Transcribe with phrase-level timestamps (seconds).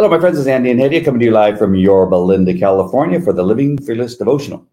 [0.00, 0.38] Hello, my friends.
[0.38, 3.76] It's Andy and Hedieh coming to you live from Yorba Linda, California for the Living
[3.76, 4.66] Fearless Devotional.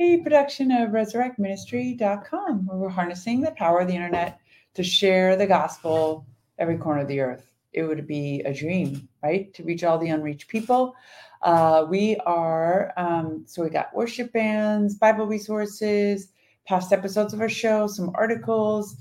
[0.00, 4.40] A production of resurrectministry.com, where we're harnessing the power of the internet
[4.72, 6.24] to share the gospel
[6.58, 7.52] every corner of the earth.
[7.74, 9.52] It would be a dream, right?
[9.52, 10.96] To reach all the unreached people.
[11.42, 16.28] Uh, we are, um, so we got worship bands, Bible resources,
[16.66, 18.96] past episodes of our show, some articles,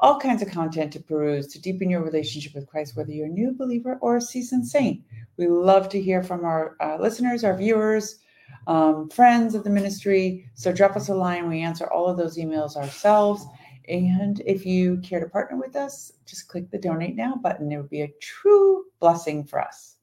[0.00, 3.30] all kinds of content to peruse to deepen your relationship with Christ, whether you're a
[3.30, 5.02] new believer or a seasoned saint.
[5.36, 8.18] We love to hear from our uh, listeners, our viewers,
[8.66, 10.48] um, friends of the ministry.
[10.54, 11.48] So drop us a line.
[11.48, 13.44] We answer all of those emails ourselves.
[13.88, 17.70] And if you care to partner with us, just click the donate now button.
[17.70, 19.96] It would be a true blessing for us.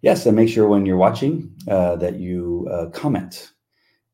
[0.00, 3.52] Yes, and make sure when you're watching uh, that you uh, comment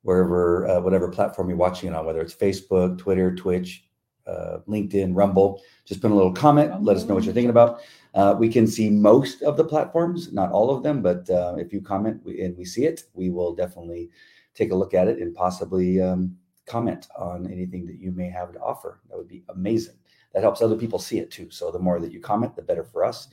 [0.03, 3.84] wherever, uh, whatever platform you're watching it on, whether it's Facebook, Twitter, Twitch,
[4.27, 5.63] uh, LinkedIn, Rumble.
[5.85, 6.83] Just put a little comment.
[6.83, 7.81] Let us know what you're thinking about.
[8.15, 11.73] Uh, we can see most of the platforms, not all of them, but uh, if
[11.73, 14.11] you comment and we see it, we will definitely
[14.55, 16.37] take a look at it and possibly um,
[16.67, 19.01] comment on anything that you may have to offer.
[19.11, 19.97] That would be amazing.
[20.33, 21.51] That helps other people see it too.
[21.51, 23.29] So the more that you comment, the better for us,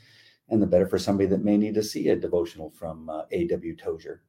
[0.49, 3.75] and the better for somebody that may need to see a devotional from uh, A.W.
[3.75, 4.21] Tozer,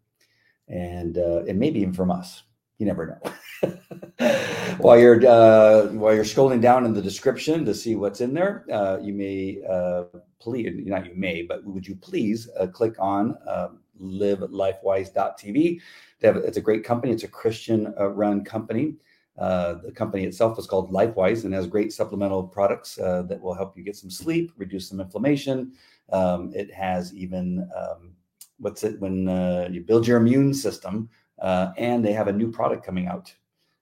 [0.69, 2.45] and uh, and maybe even from us.
[2.78, 3.33] You never know.
[4.78, 8.65] while you're uh, while you're scrolling down in the description to see what's in there,
[8.72, 10.05] uh, you may uh,
[10.41, 13.69] please not you may, but would you please uh, click on uh,
[14.03, 15.81] livelifewise.tv.
[16.22, 17.12] Have, it's a great company.
[17.12, 18.94] It's a Christian uh, run company.
[19.39, 23.77] Uh, the company itself is called LifeWise and has great supplemental products that will help
[23.77, 25.72] you get some sleep, reduce some inflammation.
[26.12, 28.12] Um, it has even um,
[28.59, 29.27] what's it when
[29.72, 31.09] you build your immune system,
[31.42, 33.32] uh, and they have a new product coming out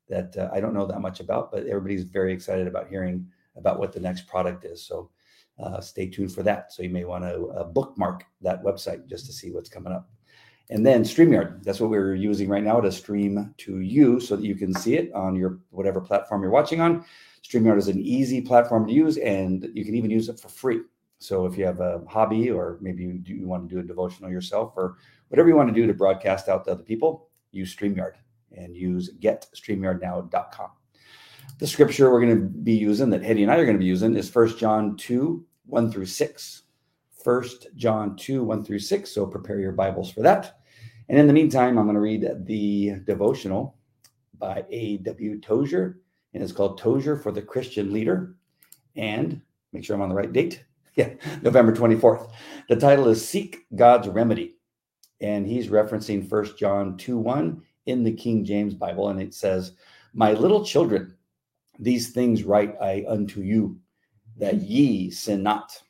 [0.09, 3.79] that uh, I don't know that much about, but everybody's very excited about hearing about
[3.79, 4.83] what the next product is.
[4.83, 5.11] So
[5.63, 6.73] uh, stay tuned for that.
[6.73, 10.11] So you may want to uh, bookmark that website just to see what's coming up.
[10.71, 14.45] And then StreamYard, that's what we're using right now to stream to you so that
[14.45, 17.05] you can see it on your whatever platform you're watching on.
[17.45, 20.81] StreamYard is an easy platform to use and you can even use it for free.
[21.19, 23.85] So if you have a hobby or maybe you, do, you want to do a
[23.85, 24.97] devotional yourself or
[25.29, 28.15] whatever you want to do to broadcast out to other people, use StreamYard
[28.57, 30.71] and use getstreamyardnow.com.
[31.59, 33.85] The scripture we're going to be using that Hedieh and I are going to be
[33.85, 36.63] using is First John 2, 1 through 6.
[37.23, 39.11] First John 2, 1 through 6.
[39.11, 40.61] So prepare your Bibles for that.
[41.09, 43.77] And in the meantime, I'm going to read the devotional
[44.39, 45.41] by A.W.
[45.41, 46.01] Tozer,
[46.33, 48.37] and it's called Tozer for the Christian Leader.
[48.97, 49.41] And
[49.73, 50.65] make sure I'm on the right date.
[50.97, 51.11] Yeah,
[51.41, 52.33] November 24th.
[52.69, 54.57] The title is Seek God's Remedy.
[55.21, 59.09] And he's referencing First John 2 1 in the King James Bible.
[59.09, 59.73] And it says,
[60.15, 61.15] My little children,
[61.79, 63.79] these things write I unto you,
[64.39, 64.67] that mm-hmm.
[64.67, 65.81] ye sin not.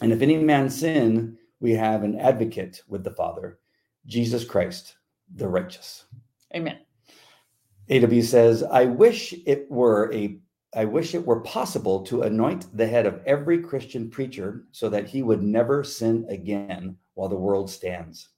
[0.00, 3.58] And if any man sin, we have an advocate with the Father,
[4.06, 4.96] Jesus Christ,
[5.34, 6.04] the righteous.
[6.54, 6.78] Amen.
[7.90, 10.38] AW says, I wish it were a
[10.76, 15.08] I wish it were possible to anoint the head of every Christian preacher so that
[15.08, 18.30] he would never sin again while the world stands.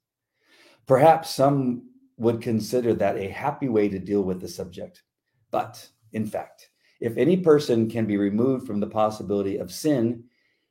[0.87, 5.03] Perhaps some would consider that a happy way to deal with the subject.
[5.51, 6.71] But in fact,
[7.01, 10.25] if any person can be removed from the possibility of sin,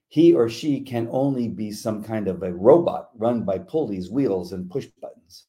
[0.08, 4.54] he or she can only be some kind of a robot run by pulleys, wheels,
[4.54, 5.48] and push buttons.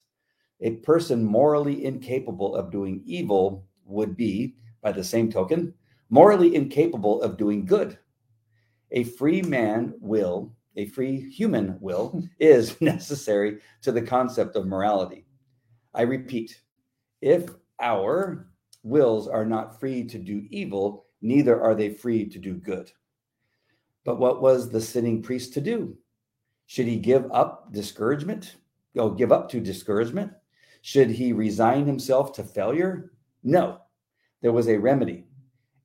[0.61, 5.75] A person morally incapable of doing evil would be, by the same token,
[6.11, 7.99] morally incapable of doing good.
[8.91, 15.27] A free man will, a free human will, is necessary to the concept of morality.
[15.95, 16.61] I repeat,
[17.21, 17.49] if
[17.81, 18.49] our
[18.83, 22.91] wills are not free to do evil, neither are they free to do good.
[24.05, 25.97] But what was the sinning priest to do?
[26.67, 28.57] Should he give up discouragement?
[28.95, 30.33] Go give up to discouragement?
[30.83, 33.13] Should he resign himself to failure?
[33.43, 33.81] No.
[34.43, 35.25] There was a remedy.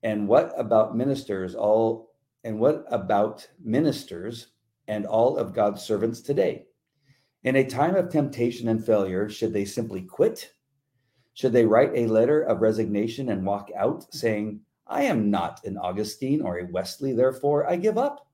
[0.04, 2.12] And what about ministers all
[2.44, 4.48] and what about ministers
[4.92, 6.66] and all of God's servants today?
[7.44, 10.52] In a time of temptation and failure, should they simply quit?
[11.34, 15.78] Should they write a letter of resignation and walk out saying, I am not an
[15.78, 18.28] Augustine or a Wesley, therefore I give up?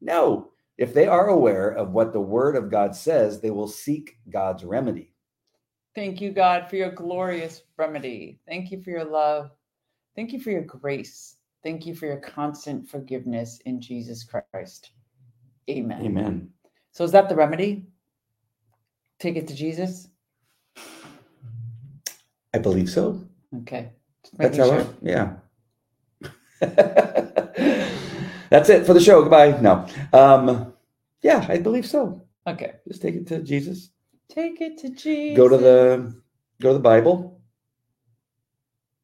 [0.00, 0.50] No.
[0.76, 4.64] If they are aware of what the word of God says, they will seek God's
[4.64, 5.14] remedy.
[5.94, 8.40] Thank you, God, for your glorious remedy.
[8.48, 9.52] Thank you for your love.
[10.16, 11.36] Thank you for your grace.
[11.62, 14.90] Thank you for your constant forgiveness in Jesus Christ.
[15.70, 16.02] Amen.
[16.02, 16.48] Amen.
[16.90, 17.86] So, is that the remedy?
[19.18, 20.08] Take it to Jesus?
[22.54, 23.22] I believe so.
[23.58, 23.92] Okay.
[24.36, 24.86] That's how, sure.
[25.00, 25.34] yeah.
[28.50, 29.22] That's it for the show.
[29.22, 29.58] Goodbye.
[29.60, 29.86] No.
[30.12, 30.72] Um,
[31.22, 32.26] yeah, I believe so.
[32.46, 32.72] Okay.
[32.86, 33.90] Just take it to Jesus.
[34.28, 35.36] Take it to Jesus.
[35.36, 36.14] Go to the
[36.60, 37.40] go to the Bible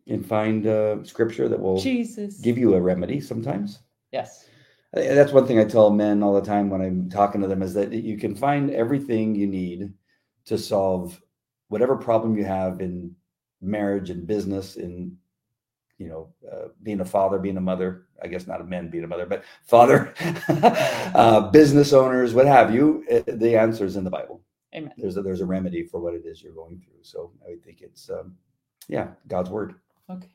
[0.07, 2.41] and find uh, scripture that will Jesus.
[2.41, 3.81] give you a remedy sometimes.
[4.13, 4.47] yes.
[4.99, 7.63] I- That's one thing I tell men all the time when I'm talking to them
[7.63, 9.95] is that you can find everything you need
[10.47, 11.21] to solve
[11.69, 13.17] whatever problem you have in
[13.63, 15.17] marriage and business in
[15.99, 19.05] you know uh, being a father being a mother i guess not a man being
[19.05, 20.15] a mother but father
[21.15, 24.43] uh, business owners what have you uh, the answer is in the bible
[24.75, 24.93] Amen.
[24.99, 27.83] there's a, there's a remedy for what it is you're going through so i think
[27.83, 28.35] it's um,
[28.89, 29.75] yeah god's word
[30.11, 30.29] Okay.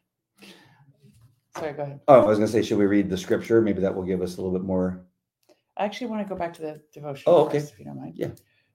[1.58, 2.00] Sorry, go ahead.
[2.08, 4.22] oh i was going to say should we read the scripture maybe that will give
[4.22, 5.06] us a little bit more
[5.78, 7.24] I actually want to go back to the devotion.
[7.28, 7.60] Oh, okay.
[7.60, 8.14] first, if you don't mind.
[8.16, 8.30] Yeah.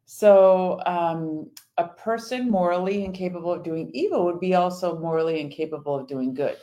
[0.05, 6.09] So, um, a person morally incapable of doing evil would be also morally incapable of
[6.09, 6.57] doing good.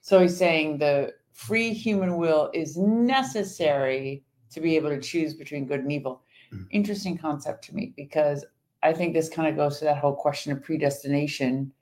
[0.00, 5.66] So he's saying the free human will is necessary to be able to choose between
[5.66, 6.22] good and evil.
[6.52, 6.66] Mm.
[6.70, 8.44] Interesting concept to me because
[8.82, 11.72] I think this kind of goes to that whole question of predestination,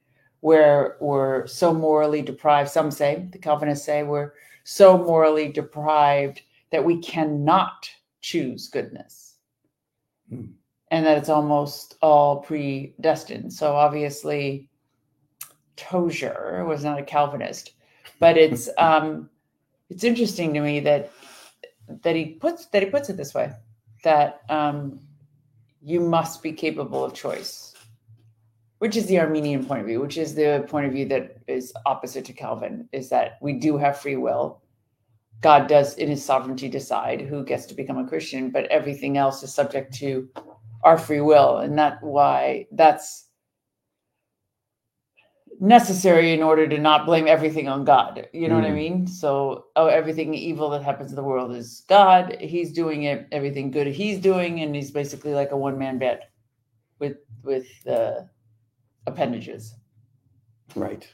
[0.43, 2.69] where we're so morally deprived.
[2.71, 4.33] Some say, the Calvinists say, we're
[4.65, 7.89] so morally deprived that we cannot
[8.21, 9.37] choose goodness
[10.29, 10.47] Hmm.
[10.91, 13.53] and that it's almost all predestined.
[13.53, 14.69] So obviously,
[15.77, 17.73] Tozer was not a Calvinist,
[18.19, 19.29] but it's um,
[19.91, 21.13] it's interesting to me that
[22.03, 23.53] that he puts that he puts it this way
[24.05, 25.01] that um,
[25.83, 27.72] you must be capable of choice,
[28.83, 31.73] which is the Arminian point of view, which is the point of view that is
[31.87, 34.61] opposite to Calvin, is that we do have free will.
[35.41, 39.41] God does, in his sovereignty, decide who gets to become a Christian, but everything else
[39.45, 40.29] is subject to
[40.83, 41.59] our free will.
[41.59, 43.29] And that why that's
[45.61, 48.27] necessary in order to not blame everything on God.
[48.33, 48.75] You know what I Mm.
[48.75, 49.07] mean?
[49.07, 52.37] So, oh, everything evil that happens in the world is God.
[52.41, 53.29] He's doing it.
[53.31, 56.23] Everything good he's doing, and he's basically like a one man bed
[56.99, 58.23] with with uh,
[59.07, 59.75] appendages.
[60.75, 61.07] Right.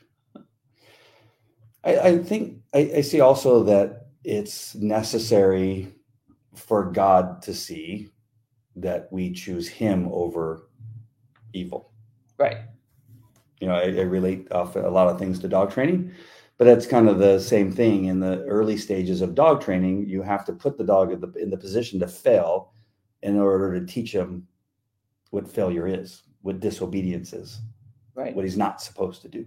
[1.85, 5.89] I, I think I, I see also that it's necessary
[6.55, 8.09] for God to see
[8.77, 10.69] that we choose Him over
[11.53, 11.93] evil.
[12.37, 12.59] Right.
[13.61, 16.13] You know, I, I relate off a lot of things to dog training,
[16.59, 18.05] but that's kind of the same thing.
[18.07, 21.33] In the early stages of dog training, you have to put the dog in the,
[21.33, 22.73] in the position to fail
[23.23, 24.47] in order to teach him
[25.31, 27.61] what failure is, what disobedience is,
[28.19, 28.35] Right.
[28.35, 29.47] what he's not supposed to do.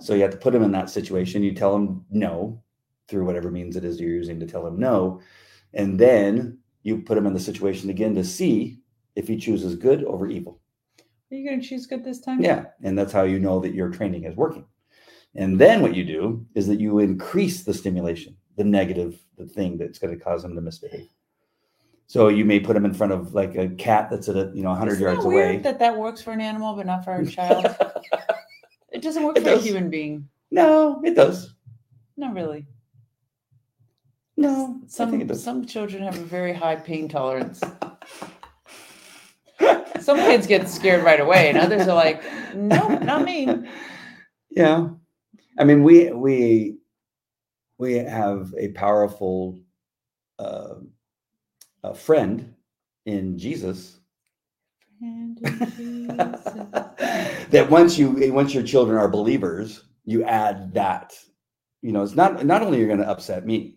[0.00, 1.44] So you have to put him in that situation.
[1.44, 2.60] You tell him no
[3.06, 5.20] through whatever means it is you're using to tell him no.
[5.74, 8.80] And then you put him in the situation again to see
[9.14, 10.60] if he chooses good over evil.
[11.30, 12.42] Are you going to choose good this time?
[12.42, 12.64] Yeah.
[12.82, 14.64] And that's how you know that your training is working.
[15.36, 19.78] And then what you do is that you increase the stimulation, the negative, the thing
[19.78, 21.08] that's going to cause him to misbehave.
[22.10, 24.64] So you may put them in front of like a cat that's at a you
[24.64, 25.56] know 100 Isn't yards that weird away.
[25.58, 27.66] That that works for an animal, but not for a child.
[28.92, 30.28] it doesn't work It for a human being.
[30.50, 31.54] no, it does.
[32.16, 32.66] Not really.
[34.36, 37.60] No, Some some children have a very high pain tolerance.
[40.00, 42.24] Some kids get scared right away, and others are like,
[42.56, 43.48] "No, not me."
[44.50, 44.88] Yeah.
[45.60, 46.78] I mean, we we
[47.78, 49.60] we have a powerful
[50.40, 50.74] uh,
[51.84, 52.54] a friend
[53.06, 53.96] in Jesus
[55.00, 56.06] that
[57.70, 61.14] once you once your children are believers, you add that.
[61.82, 63.76] You know, it's not not only you're going to upset me,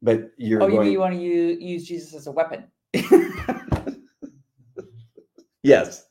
[0.00, 0.84] but you're Oh, you going.
[0.84, 2.64] mean you want to use, use Jesus as a weapon?
[5.62, 6.06] yes,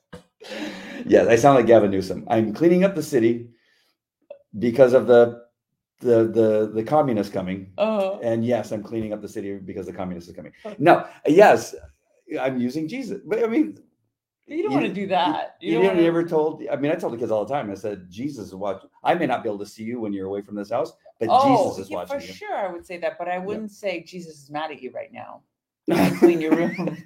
[1.06, 1.28] yes.
[1.28, 2.26] I sound like Gavin Newsom.
[2.30, 3.50] I'm cleaning up the city
[4.60, 5.42] because of the
[6.02, 7.72] the the the communists coming.
[7.80, 7.93] Oh,
[8.24, 10.54] And yes, I'm cleaning up the city because the communists are coming.
[10.80, 11.76] No, yes,
[12.40, 13.20] I'm using Jesus.
[13.26, 13.78] But I mean,
[14.48, 15.58] you don't you- want to do that.
[15.60, 16.64] you, wanna- ever told.
[16.72, 17.70] I mean, I tell the kids all the time.
[17.70, 18.90] I said, Jesus is watching.
[19.04, 21.28] I may not be able to see you when you're away from this house, but
[21.30, 22.34] Oh, Jesus is yeah, watching for you.
[22.34, 22.56] sure.
[22.56, 25.42] I would say that, but I wouldn't say Jesus is mad at you right now.
[26.20, 27.04] Clean your room.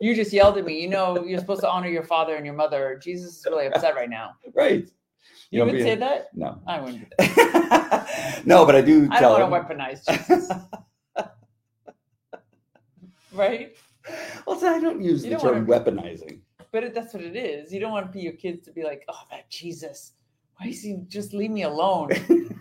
[0.00, 0.80] You just yelled at me.
[0.82, 2.98] You know, you're supposed to honor your father and your mother.
[3.00, 4.32] Jesus is really upset right now.
[4.54, 4.88] right.
[5.52, 6.28] You, don't would be- say that?
[6.34, 6.60] No.
[6.66, 8.42] I wouldn't do that.
[8.46, 9.78] no, but I do I tell don't want them.
[9.78, 10.50] to weaponize Jesus.
[13.34, 13.76] right?
[14.46, 16.40] well, so I don't use You the don't term wanna weaponizing.
[16.72, 17.70] But it, that's what it is.
[17.70, 20.12] You don't want your kids to be like, oh, that Jesus.
[20.56, 22.10] Why is he just leave me alone?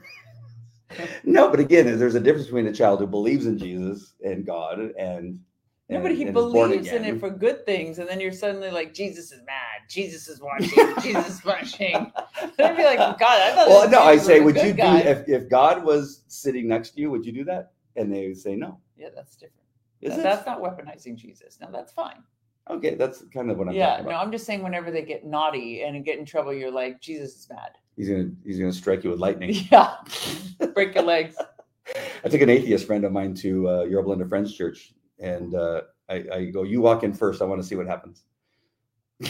[1.24, 4.78] No, but again, there's a difference between a child who believes in Jesus and God
[5.00, 5.40] and.
[5.92, 8.72] No, and- but he and believes in it for good things, and then you're suddenly
[8.72, 9.82] like, Jesus is mad.
[9.90, 10.70] Jesus is watching.
[11.02, 11.96] Jesus is watching.
[12.60, 13.68] I'd be like, God, I thought.
[13.68, 17.02] well, no, I say, would you guy." do if, if God was sitting next to
[17.02, 17.12] you?
[17.12, 17.74] Would you do that?
[17.98, 18.80] And they would say no.
[18.98, 19.68] Yeah, that's different.
[20.00, 20.24] Is That- it?
[20.24, 21.60] That's not weaponizing Jesus.
[21.60, 22.24] Now that's fine.
[22.70, 24.12] Okay, that's kind of what I'm yeah, no.
[24.12, 27.48] I'm just saying whenever they get naughty and get in trouble, you're like, Jesus is
[27.50, 27.72] mad.
[27.98, 29.54] He's gonna he's gonna strike you with lightning.
[29.72, 29.96] Yeah,
[30.74, 31.36] break your legs.
[32.24, 35.82] I took an atheist friend of mine to uh, Yorba Linda Friends Church, and uh,
[36.10, 37.42] I, I go, "You walk in first.
[37.42, 38.24] I want to see what happens."
[39.24, 39.28] I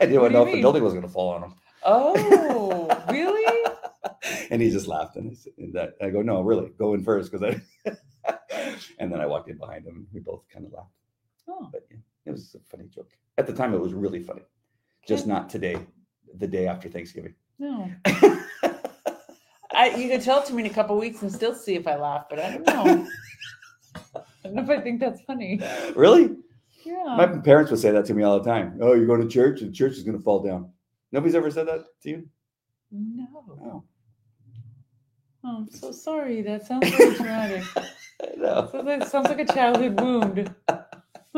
[0.00, 1.54] didn't know if the building was going to fall on him,
[1.84, 3.72] Oh, really?
[4.50, 5.16] and he just laughed.
[5.16, 7.60] And, I, said, and that, I go, "No, really, go in first, because I."
[8.98, 10.90] and then I walked in behind him, and we both kind of laughed.
[11.48, 13.10] Oh, But yeah, it was a funny joke.
[13.38, 14.42] At the time, it was really funny.
[15.06, 15.76] Just not today,
[16.38, 17.34] the day after Thanksgiving.
[17.58, 17.90] no.
[19.72, 21.86] I, you could tell it to me in a couple weeks and still see if
[21.86, 23.06] I laugh, but I don't know.
[24.16, 25.60] I don't know if I think that's funny.
[25.94, 26.36] really?
[26.84, 27.16] Yeah.
[27.16, 28.78] My parents would say that to me all the time.
[28.80, 30.70] Oh, you're going to church, and church is going to fall down.
[31.12, 32.28] Nobody's ever said that to you.
[32.90, 33.26] no.
[33.62, 33.84] Oh,
[35.44, 36.42] Oh, I'm so sorry.
[36.42, 37.62] That sounds very traumatic.
[37.76, 37.86] I
[38.36, 38.68] know.
[38.72, 40.52] So that sounds like a childhood wound.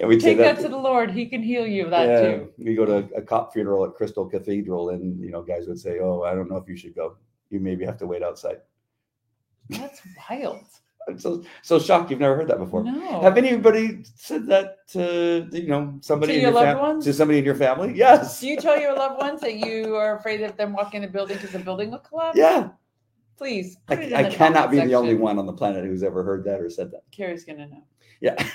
[0.00, 0.62] and we'd Take that that.
[0.62, 1.10] to the Lord.
[1.10, 2.52] He can heal you of that yeah, too.
[2.58, 5.98] we go to a cop funeral at Crystal Cathedral, and you know, guys would say,
[6.00, 7.16] "Oh, I don't know if you should go.
[7.50, 8.58] You maybe have to wait outside."
[9.70, 10.64] That's wild.
[11.08, 12.10] I'm so so shocked.
[12.10, 12.84] You've never heard that before.
[12.84, 13.20] No.
[13.22, 17.04] Have anybody said that to you know somebody To in your your loved fam- ones?
[17.06, 17.92] to somebody in your family?
[17.96, 18.40] Yes.
[18.40, 21.12] Do you tell your loved ones that you are afraid of them walking in the
[21.12, 22.36] building because the building will collapse?
[22.36, 22.70] Yeah.
[23.38, 23.78] Please.
[23.88, 26.22] I, it in I cannot be comment the only one on the planet who's ever
[26.22, 27.02] heard that or said that.
[27.10, 27.84] Carrie's gonna know.
[28.20, 28.36] Yeah.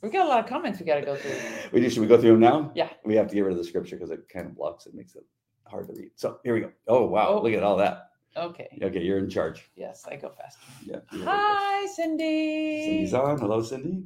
[0.00, 1.32] We got a lot of comments we got to go through.
[1.72, 2.70] we do, should we go through them now?
[2.74, 2.88] Yeah.
[3.04, 5.16] We have to get rid of the scripture because it kind of blocks it, makes
[5.16, 5.24] it
[5.66, 6.10] hard to read.
[6.14, 6.70] So here we go.
[6.86, 7.42] Oh wow, Oh.
[7.42, 8.07] look at all that.
[8.38, 8.68] Okay.
[8.82, 9.68] Okay, you're in charge.
[9.76, 10.60] Yes, I go faster.
[10.84, 11.00] Yeah.
[11.24, 11.86] Hi.
[11.94, 12.84] Cindy.
[12.84, 13.38] Cindy's on.
[13.38, 14.04] Hello, Cindy.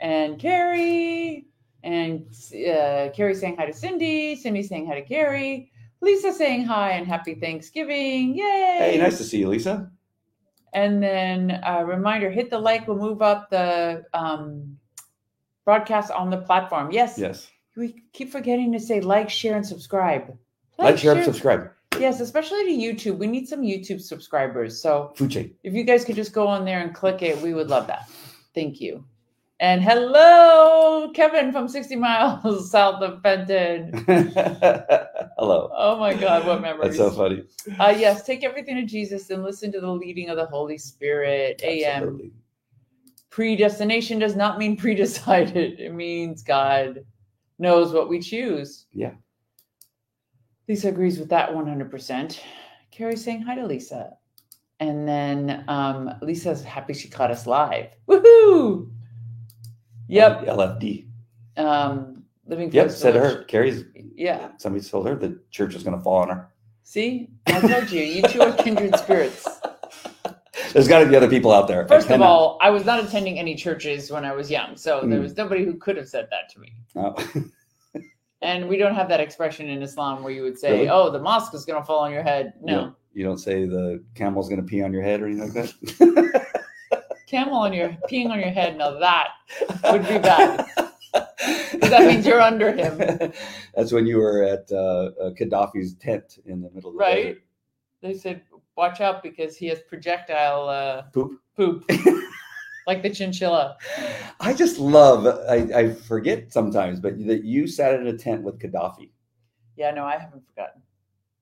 [0.00, 1.46] and Carrie,
[1.82, 6.90] and uh, Carrie saying hi to Cindy, Cindy saying hi to Carrie, Lisa saying hi
[6.92, 8.36] and happy Thanksgiving.
[8.36, 8.76] Yay!
[8.78, 9.90] Hey, nice to see you, Lisa.
[10.72, 14.76] And then a reminder hit the like, we'll move up the um,
[15.64, 16.90] broadcast on the platform.
[16.90, 17.48] Yes, Yes.
[17.76, 20.36] we keep forgetting to say like, share, and subscribe.
[20.78, 21.70] Like, share, and subscribe.
[22.00, 23.18] Yes, especially to YouTube.
[23.18, 24.80] We need some YouTube subscribers.
[24.80, 25.54] So Food chain.
[25.62, 28.10] if you guys could just go on there and click it, we would love that.
[28.54, 29.04] Thank you.
[29.60, 34.04] And hello, Kevin from 60 miles south of Benton.
[35.38, 35.70] Hello.
[35.72, 36.98] Oh my God, what memories.
[36.98, 37.44] That's so funny.
[37.78, 41.60] Uh, yes, take everything to Jesus and listen to the leading of the Holy Spirit.
[41.62, 42.32] AM.
[43.30, 47.04] Predestination does not mean predecided, it means God
[47.58, 48.86] knows what we choose.
[48.92, 49.12] Yeah.
[50.68, 52.40] Lisa agrees with that 100%.
[52.90, 54.14] Carrie saying hi to Lisa.
[54.80, 57.88] And then um, Lisa's happy she caught us live.
[58.08, 58.90] Woohoo!
[60.08, 60.46] Yep.
[60.46, 61.06] LFD.
[61.56, 62.90] Um, living Yep.
[62.90, 63.36] Said Village.
[63.36, 63.44] her.
[63.44, 63.84] Carrie's.
[64.14, 64.50] Yeah.
[64.58, 66.48] Somebody told her the church was going to fall on her.
[66.82, 69.48] See, I told you, you two are kindred spirits.
[70.72, 71.86] There's got to be other people out there.
[71.88, 75.18] First of all, I was not attending any churches when I was young, so there
[75.18, 75.22] Mm.
[75.22, 76.72] was nobody who could have said that to me.
[76.96, 77.14] Oh.
[78.44, 80.88] And we don't have that expression in Islam where you would say, Really?
[80.88, 82.90] "Oh, the mosque is going to fall on your head." No, Yeah.
[83.14, 86.46] You don't say the camel's going to pee on your head or anything like that.
[87.26, 88.76] camel on your peeing on your head.
[88.76, 89.28] Now that
[89.90, 90.66] would be bad
[91.14, 92.98] that means you're under him,
[93.74, 97.38] That's when you were at uh, uh, Gaddafi's tent in the middle of the right?
[98.02, 98.42] They said,
[98.76, 101.40] "Watch out because he has projectile uh, Poop.
[101.56, 101.84] poop,
[102.86, 103.76] like the chinchilla."
[104.40, 105.26] I just love.
[105.48, 109.10] I, I forget sometimes, but that you sat in a tent with Gaddafi.
[109.76, 110.82] Yeah, no, I haven't forgotten.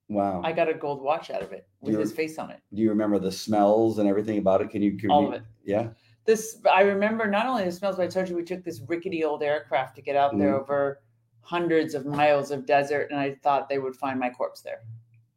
[0.08, 0.42] Wow.
[0.44, 2.60] I got a gold watch out of it with his face on it.
[2.74, 4.70] Do you remember the smells and everything about it?
[4.70, 4.96] Can you?
[4.96, 5.42] Can All you- of it.
[5.64, 5.88] Yeah.
[6.24, 9.24] this I remember not only the smells, but I told you we took this rickety
[9.24, 10.60] old aircraft to get out there Mhm.
[10.60, 11.00] over
[11.40, 14.82] hundreds of miles of desert, and I thought they would find my corpse there,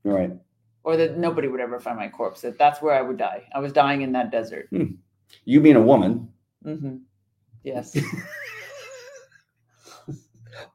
[0.03, 0.31] Right.
[0.83, 2.41] or that nobody would ever find my corpse.
[2.41, 3.47] That that's where I would die.
[3.55, 4.69] I was dying in that desert.
[5.43, 6.29] You being a woman.
[6.63, 6.97] hmm
[7.63, 7.97] Yes.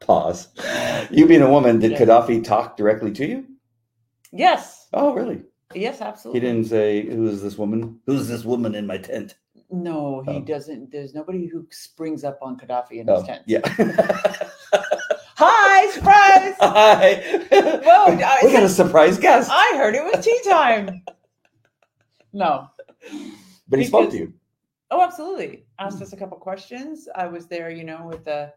[0.01, 0.49] Pause.
[1.11, 1.99] You being a woman, did Yeah.
[2.01, 3.47] Gaddafi talk directly to you?
[4.33, 4.89] yes.
[4.93, 5.43] Oh, really?
[5.75, 6.01] Yes.
[6.01, 6.41] Absolutely.
[6.41, 8.01] He didn't say, "Who is this woman?
[8.07, 9.37] Who's this woman in my tent?"
[9.71, 10.41] No, he Oh.
[10.41, 10.91] doesn't.
[10.91, 13.43] There's nobody who springs up on Gaddafi in his Oh, tent.
[13.47, 13.61] yeah.
[15.37, 16.55] Hi, surprise!
[16.61, 17.23] Hi.
[17.51, 19.49] Whoa, I- we got a surprise guest.
[19.53, 21.03] I heard it was tea time.
[22.33, 22.69] No.
[23.69, 24.35] But he spoke to you.
[24.91, 25.65] Oh, absolutely.
[25.79, 27.09] Asked us a couple questions.
[27.15, 28.53] I was there, you know, with a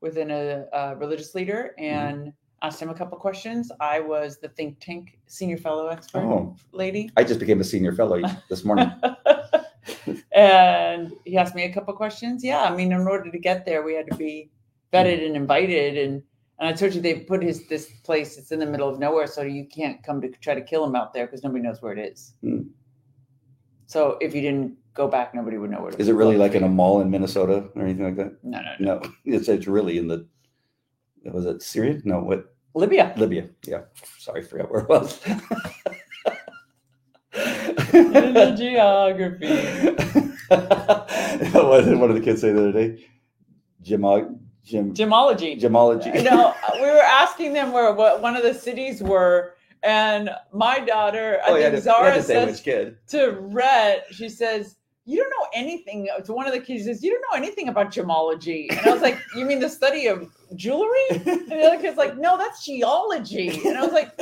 [0.00, 1.84] within a, a religious leader Hmm.
[1.84, 3.70] and asked him a couple questions.
[3.80, 7.10] I was the think tank senior fellow expert Oh, lady.
[7.16, 8.90] I just became a senior fellow this morning.
[10.32, 12.44] and he asked me a couple questions.
[12.44, 14.50] Yeah, I mean, in order to get there, we had to be
[14.92, 15.96] vetted and invited.
[15.98, 16.22] And
[16.58, 18.38] and I told you they put his this place.
[18.38, 20.94] It's in the middle of nowhere, so you can't come to try to kill him
[20.94, 22.34] out there because nobody knows where it is.
[22.42, 22.62] Hmm.
[23.86, 25.92] So if you didn't go back, nobody would know where.
[25.92, 28.36] Is it really like in a mall in Minnesota or anything like that?
[28.42, 28.98] No, no, no.
[28.98, 30.26] No, it's it's really in the.
[31.24, 32.00] Was it Syria?
[32.04, 33.14] No, what Libya.
[33.16, 33.48] Libya?
[33.66, 33.82] Yeah,
[34.18, 35.20] sorry, forgot where it was.
[37.94, 39.46] In the geography.
[41.52, 43.04] what did one of the kids say the other day?
[43.82, 45.60] Gemog, gem, Gemology.
[45.60, 46.24] gemology.
[46.24, 50.80] no, uh, we were asking them where what one of the cities were, and my
[50.80, 52.96] daughter, I oh, yeah, think you had Zara to say says which kid.
[53.08, 57.02] to Rhett, she says, "You don't know anything." Uh, to one of the kids, says,
[57.02, 60.30] "You don't know anything about gemology," and I was like, "You mean the study of
[60.56, 64.18] jewelry?" And the other kid's like, "No, that's geology," and I was like.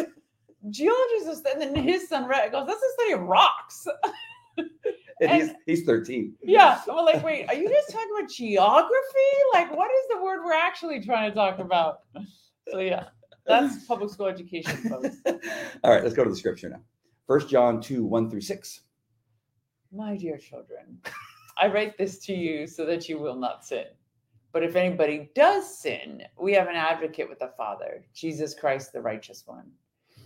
[0.69, 3.87] Geology is a and then his son Rhett goes, "That's the study of rocks."
[5.21, 6.35] And he's he's thirteen.
[6.43, 6.81] Yeah.
[6.87, 9.31] And we're like, wait, are you just talking about geography?
[9.53, 12.01] Like, what is the word we're actually trying to talk about?
[12.71, 13.05] So yeah,
[13.47, 15.17] that's public school education, folks.
[15.85, 16.81] All right, let's go to the scripture now.
[17.27, 18.83] First John two one through six.
[19.93, 21.01] My dear children,
[21.59, 23.87] I write this to you so that you will not sin.
[24.53, 29.01] But if anybody does sin, we have an advocate with the Father, Jesus Christ, the
[29.01, 29.69] righteous one.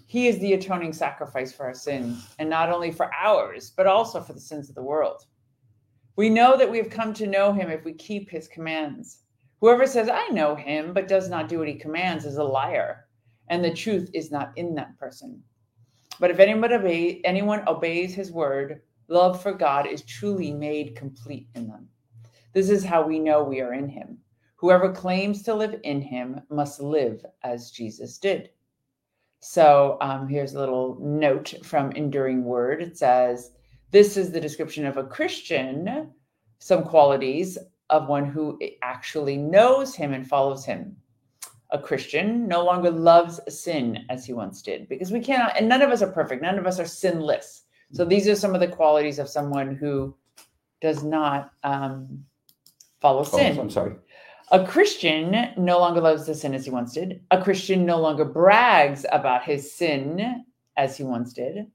[0.06, 4.20] He is the atoning sacrifice for our sins, and not only for ours, but also
[4.20, 5.24] for the sins of the world.
[6.16, 9.20] We know that we have come to know him if we keep his commands.
[9.62, 13.06] Whoever says, I know him, but does not do what he commands is a liar,
[13.48, 15.42] and the truth is not in that person.
[16.20, 21.48] But if anyone, obey, anyone obeys his word, love for God is truly made complete
[21.54, 21.88] in them.
[22.52, 24.18] This is how we know we are in him.
[24.56, 28.50] Whoever claims to live in him must live as Jesus did.
[29.40, 32.80] So um, here's a little note from Enduring Word.
[32.80, 33.50] It says,
[33.90, 36.10] This is the description of a Christian,
[36.60, 37.58] some qualities
[37.90, 40.96] of one who actually knows him and follows him.
[41.70, 45.82] A Christian no longer loves sin as he once did because we cannot, and none
[45.82, 47.63] of us are perfect, none of us are sinless.
[47.94, 50.14] So these are some of the qualities of someone who
[50.80, 52.24] does not um,
[53.00, 53.58] follow Oh, sin.
[53.58, 53.94] I'm sorry.
[54.50, 57.20] A Christian no longer loves the sin as he once did.
[57.30, 60.44] A Christian no longer brags about his sin
[60.76, 61.66] as he once did.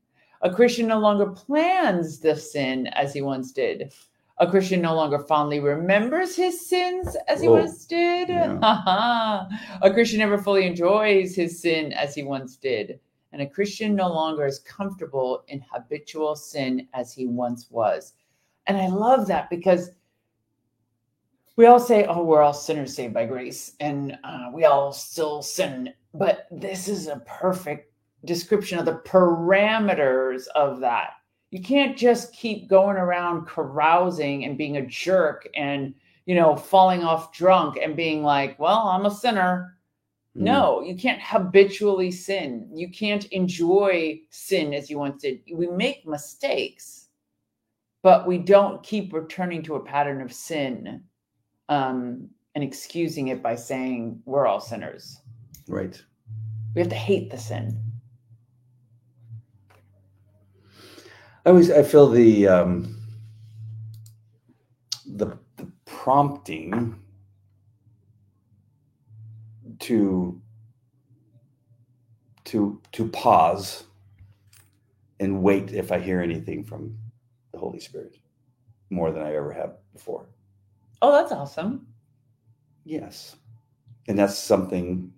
[0.41, 3.91] A Christian no longer plans the sin as he once did.
[4.37, 7.59] A Christian no longer fondly remembers his sins as he Whoa.
[7.61, 8.29] once did.
[8.29, 8.59] Yeah.
[9.81, 12.99] a Christian never fully enjoys his sin as he once did.
[13.31, 18.13] And a Christian no longer is comfortable in habitual sin as he once was.
[18.67, 19.91] And I love that because
[21.55, 25.41] we all say, oh, we're all sinners saved by grace, and uh, we all still
[25.41, 25.93] sin.
[26.13, 27.91] But this is a perfect
[28.25, 31.11] description of the parameters of that.
[31.51, 35.93] You can't just keep going around carousing and being a jerk and,
[36.25, 39.77] you know, falling off drunk and being like, well, I'm a sinner.
[40.37, 40.41] Mm.
[40.41, 42.69] No, you can't habitually sin.
[42.73, 45.41] You can't enjoy sin as you once did.
[45.51, 47.07] We make mistakes,
[48.03, 51.03] but we don't keep returning to a pattern of sin
[51.67, 55.21] um, and excusing it by saying we're all sinners.
[55.67, 56.01] Right.
[56.75, 57.79] We have to hate the sin.
[61.45, 62.95] I always I feel the um,
[65.05, 66.95] the, the prompting
[69.79, 70.41] to
[72.45, 73.83] to to pause
[75.19, 76.97] and wait if I hear anything from
[77.51, 78.17] the Holy Spirit
[78.89, 80.27] more than I ever have before.
[81.01, 81.87] Oh, that's awesome.
[82.85, 83.35] Yes.
[84.07, 85.13] And that's something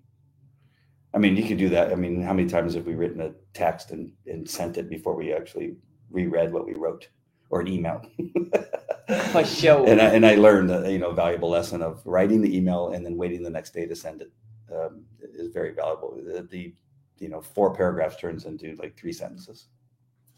[1.14, 1.92] I mean, you could do that.
[1.92, 5.16] I mean, how many times have we written a text and, and sent it before
[5.16, 5.76] we actually
[6.10, 7.10] reread what we wrote
[7.50, 8.02] or an email?
[9.32, 9.88] For sure.
[9.88, 13.06] and I, and I learned a you know valuable lesson of writing the email and
[13.06, 14.32] then waiting the next day to send it
[14.74, 16.20] um, is very valuable.
[16.24, 16.74] The, the
[17.20, 19.68] you know four paragraphs turns into like three sentences.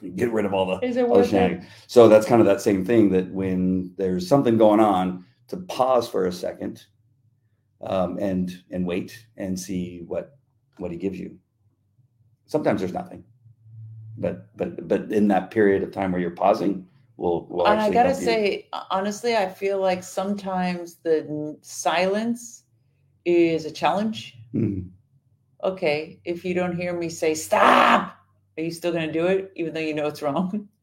[0.02, 1.64] You get rid of all the Is it all the worth it?
[1.88, 6.08] So that's kind of that same thing that when there's something going on, to pause
[6.10, 6.86] for a second
[7.82, 10.38] um, and and wait and see what
[10.78, 11.38] what he gives you.
[12.46, 13.24] Sometimes there's nothing,
[14.18, 17.90] but but but in that period of time where you're pausing, will will and I
[17.90, 22.63] gotta say, honestly, I feel like sometimes the silence
[23.26, 24.38] is a challenge.
[24.54, 24.90] Mhm.
[25.64, 28.18] Okay, if you don't hear me say stop,
[28.58, 30.68] are you still going to do it, even though you know it's wrong?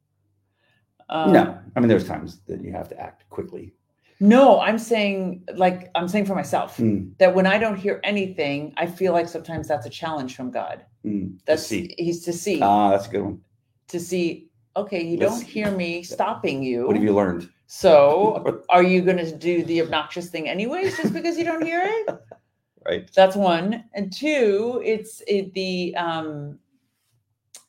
[1.13, 3.75] Um, no, I mean there's times that you have to act quickly.
[4.21, 8.73] No, I'm saying like I'm saying for myself Mm, that when I don't hear anything,
[8.77, 10.85] I feel like sometimes that's a challenge from God.
[11.05, 11.97] mm, to That's see.
[11.99, 13.41] he's to see Ah, that's a good one.
[13.89, 14.51] to see.
[14.77, 16.87] Okay, you Let's- don't hear me stopping you.
[16.87, 17.51] What have you learned?
[17.73, 21.83] So are you going to do the obnoxious thing anyways, just because you don't hear
[21.85, 22.19] it?
[22.85, 23.09] right.
[23.15, 23.85] That's one.
[23.95, 26.59] And two, it's it, the um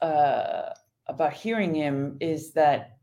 [0.02, 0.72] uh
[1.06, 2.98] about hearing him is that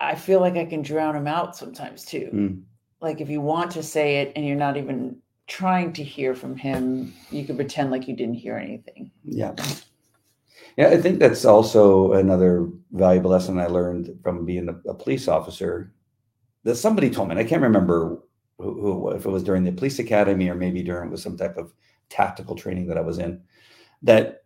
[0.00, 2.28] I feel like I can drown him out sometimes too.
[2.34, 2.62] Mm.
[3.00, 6.56] Like if you want to say it and you're not even trying to hear from
[6.56, 9.12] him, you can pretend like you didn't hear anything.
[9.22, 9.54] Yeah.
[10.76, 15.28] Yeah, I think that's also another valuable lesson I learned from being a, a police
[15.28, 15.92] officer.
[16.64, 18.18] That somebody told me, and I can't remember
[18.58, 21.56] who, who, if it was during the police academy or maybe during was some type
[21.56, 21.72] of
[22.10, 23.42] tactical training that I was in,
[24.02, 24.44] that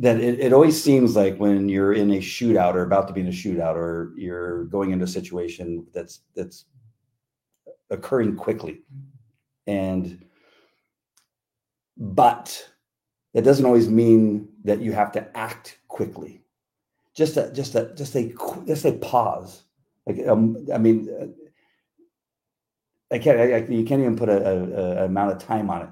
[0.00, 3.22] that it, it always seems like when you're in a shootout or about to be
[3.22, 6.66] in a shootout or you're going into a situation that's that's
[7.90, 8.82] occurring quickly
[9.66, 10.24] and
[11.96, 12.68] but
[13.34, 16.42] it doesn't always mean that you have to act quickly
[17.14, 18.32] just a just a just a
[18.66, 19.64] just a pause
[20.06, 21.26] like um, i mean uh,
[23.10, 23.40] I can't.
[23.40, 25.88] I, I, you can't even put a, a, a, amount of time on it.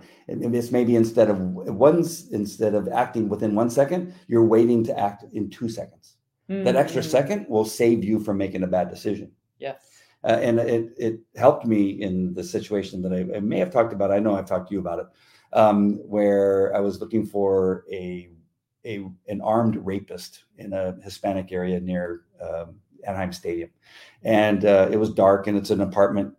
[0.54, 5.24] It's maybe instead of once instead of acting within one second, you're waiting to act
[5.32, 6.16] in two seconds.
[6.50, 6.64] Mm-hmm.
[6.64, 7.10] That extra mm.
[7.10, 9.32] second will save you from making a bad decision.
[9.58, 9.82] Yes.
[10.24, 13.94] Uh, and it it helped me in the situation that I, I, may have talked
[13.94, 14.12] about.
[14.12, 15.06] I know I've talked to you about it
[15.52, 18.28] um, where I was looking for a,
[18.86, 23.70] a an armed rapist in a Hispanic area near um, Anaheim Stadium,
[24.22, 26.34] and uh, it was dark and it's an apartment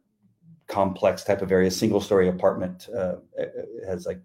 [0.67, 2.87] complex type of area, single story apartment.
[2.95, 4.19] Uh, it has like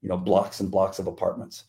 [0.00, 1.64] you know blocks and blocks of apartments,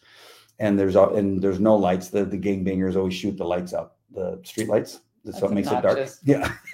[0.60, 2.10] and there's and there's no lights.
[2.10, 5.00] The the gangbangers always shoot the lights out, the street lights.
[5.26, 6.10] That's, what makes it dark.
[6.26, 6.54] Yeah,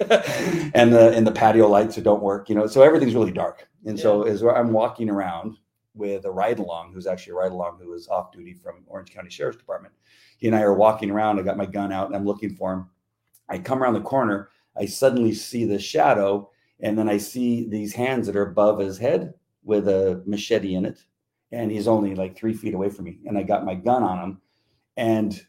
[0.74, 2.48] and the and the patio lights don't work.
[2.48, 3.68] You know, so everything's really dark.
[3.86, 4.02] And yeah.
[4.02, 5.56] so as I'm walking around,
[5.94, 9.12] with a ride along who's actually a ride along who was off duty from Orange
[9.12, 9.94] County Sheriff's Department.
[10.38, 11.38] He and I are walking around.
[11.38, 12.86] I got my gun out and I'm looking for him.
[13.48, 14.50] I come around the corner.
[14.76, 18.96] I suddenly see the shadow, and then I see these hands that are above his
[18.96, 21.04] head with a machete in it.
[21.52, 23.18] And he's only like three feet away from me.
[23.26, 24.40] And I got my gun on him.
[24.96, 25.44] And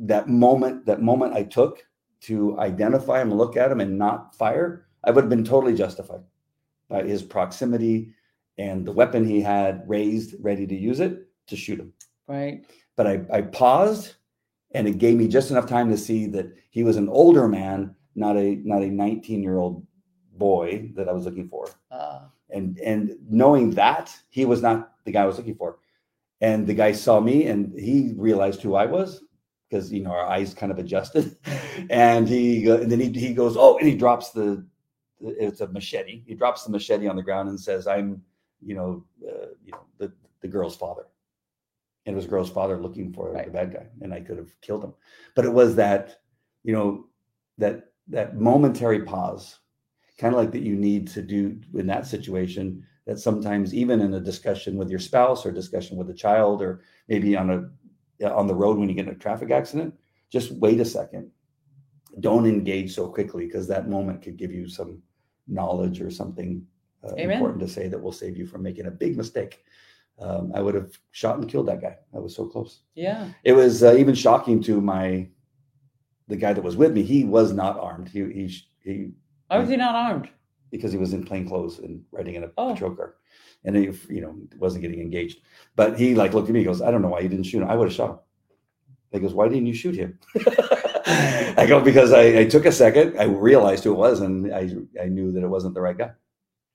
[0.00, 1.86] that moment, that moment I took
[2.22, 6.22] to identify him, look at him, and not fire, I would have been totally justified
[6.88, 8.12] by his proximity
[8.58, 11.92] and the weapon he had raised, ready to use it to shoot him.
[12.26, 12.64] Right.
[12.96, 14.14] But I, I paused
[14.72, 17.94] and it gave me just enough time to see that he was an older man,
[18.14, 19.86] not a not a 19 year old
[20.32, 21.68] boy that I was looking for.
[21.90, 22.20] Uh.
[22.50, 25.78] And and knowing that he was not the guy I was looking for.
[26.40, 29.22] And the guy saw me and he realized who I was
[29.68, 31.36] because you know our eyes kind of adjusted.
[31.90, 34.64] and he and then he, he goes, Oh, and he drops the
[35.20, 36.22] it's a machete.
[36.26, 38.22] He drops the machete on the ground and says, I'm
[38.66, 41.06] you know, uh, you know, the the girl's father.
[42.04, 43.46] And it was the girl's father looking for right.
[43.46, 44.94] the bad guy, and I could have killed him.
[45.34, 46.20] But it was that,
[46.62, 47.06] you know,
[47.58, 49.58] that that momentary pause,
[50.18, 52.84] kind of like that you need to do in that situation.
[53.06, 56.82] That sometimes, even in a discussion with your spouse or discussion with a child, or
[57.08, 59.94] maybe on a on the road when you get in a traffic accident,
[60.30, 61.30] just wait a second.
[62.18, 65.02] Don't engage so quickly because that moment could give you some
[65.46, 66.66] knowledge or something
[67.10, 69.64] uh, important to say that will save you from making a big mistake.
[70.18, 71.96] Um, I would have shot and killed that guy.
[72.14, 72.80] I was so close.
[72.94, 73.28] Yeah.
[73.44, 75.28] It was uh, even shocking to my
[76.28, 77.02] the guy that was with me.
[77.02, 78.08] He was not armed.
[78.08, 79.10] He he he.
[79.48, 80.28] Why was he not armed?
[80.70, 82.72] Because he was in plain clothes and riding in a oh.
[82.72, 83.14] patrol car,
[83.64, 85.40] and he you know wasn't getting engaged.
[85.76, 86.60] But he like looked at me.
[86.60, 87.68] He goes, "I don't know why you didn't shoot him.
[87.68, 88.18] I would have shot him."
[89.12, 90.18] He goes, "Why didn't you shoot him?"
[91.06, 93.18] I go because I, I took a second.
[93.18, 96.10] I realized who it was, and I I knew that it wasn't the right guy.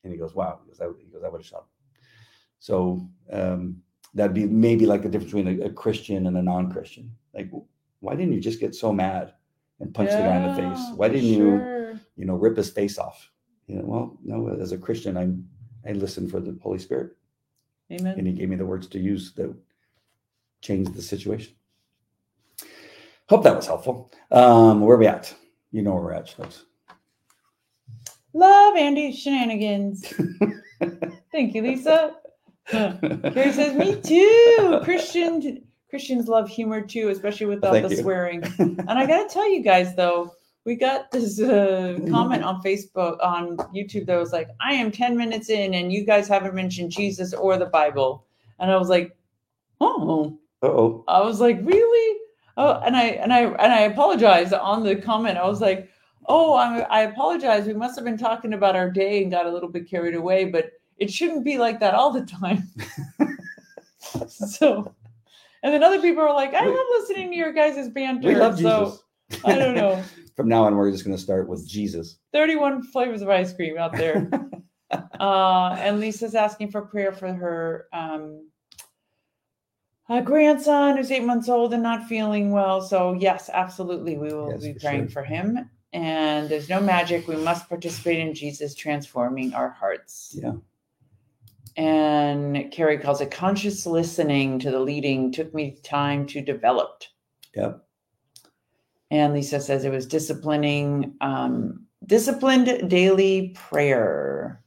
[0.04, 0.60] And he goes, wow.
[0.64, 1.66] He goes, I, he goes, I would have shot him.
[2.60, 3.78] So um,
[4.14, 7.12] that'd be maybe like the difference between a, a Christian and a non-Christian.
[7.34, 7.50] Like,
[8.00, 9.34] why didn't you just get so mad
[9.80, 10.86] and punch yeah, the guy in the face?
[10.96, 11.92] Why didn't sure.
[11.92, 13.30] you, you know, rip his face off?
[13.68, 17.16] You know, well, no, as a Christian, I I listen for the Holy Spirit.
[17.92, 18.18] Amen.
[18.18, 19.54] And he gave me the words to use that
[20.62, 21.56] changed the situation.
[23.30, 24.12] Hope that was helpful.
[24.30, 25.34] Um, where are we at?
[25.72, 26.66] You know where we're at, folks.
[28.34, 30.14] Love Andy shenanigans.
[31.32, 32.16] Thank you, Lisa.
[32.68, 38.02] Carrie says, "Me too." Christian Christians love humor too, especially without Thank the you.
[38.02, 38.44] swearing.
[38.60, 40.34] and I got to tell you guys though,
[40.66, 45.18] we got this uh, comment on Facebook on YouTube that was like, "I am ten
[45.18, 48.26] minutes in, and you guys haven't mentioned Jesus or the Bible,"
[48.60, 49.16] and I was like,
[49.82, 52.20] "Oh." oh I was like, "Really?"
[52.58, 55.38] Oh, and I and I and I apologized on the comment.
[55.38, 55.90] I was like,
[56.32, 57.68] oh, I, I apologize.
[57.68, 60.46] We must have been talking about our day and got a little bit carried away,
[60.46, 62.70] but it shouldn't be like that all the time.
[64.30, 64.96] so,
[65.62, 68.30] and then other people are like, I love listening to your guys' banter.
[68.30, 69.04] We love Jesus.
[69.32, 70.02] So, I don't know.
[70.38, 72.18] From now on, we're just going to start with Jesus.
[72.32, 74.30] 31 flavors of ice cream out there.
[75.20, 78.48] uh, and Lisa's asking for prayer for her um,
[80.08, 82.82] uh, grandson who's eight months old and not feeling well.
[82.82, 84.18] So, yes, absolutely.
[84.18, 85.24] We will yes, be praying sure.
[85.24, 87.28] for him and there's no magic.
[87.28, 90.36] We must participate in Jesus transforming our hearts.
[90.38, 90.54] Yeah.
[91.78, 97.04] And Carrie calls it conscious listening to the leading took me time to develop.
[97.56, 97.86] Yep.
[99.10, 104.62] And Lisa says it was disciplining, um, disciplined daily prayer.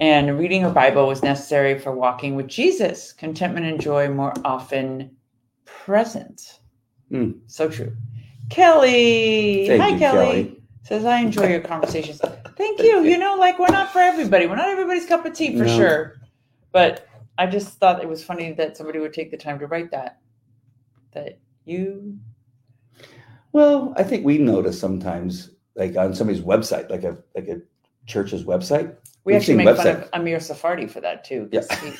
[0.00, 3.12] And reading her Bible was necessary for walking with Jesus.
[3.12, 5.16] Contentment and joy more often
[5.64, 6.58] present.
[7.10, 7.40] Mm.
[7.46, 7.92] So true.
[8.50, 9.66] Kelly.
[9.66, 10.26] Thank Hi, you, Kelly.
[10.26, 10.58] Kelly.
[10.84, 12.20] Says, I enjoy your conversations.
[12.56, 13.02] Thank you.
[13.04, 14.46] You know, like we're not for everybody.
[14.46, 15.76] We're not everybody's cup of tea for No.
[15.76, 16.14] sure.
[16.72, 17.06] But
[17.38, 20.18] I just thought it was funny that somebody would take the time to write that.
[21.12, 22.18] That you
[23.52, 27.60] Well, I think we notice sometimes, like on somebody's website, like a like a
[28.06, 28.94] church's website.
[29.24, 30.02] we We've actually seen make fun websites.
[30.02, 31.48] of Amir Tsarfati for that too.
[31.52, 31.76] 'cause Yeah.
[31.90, 31.96] he-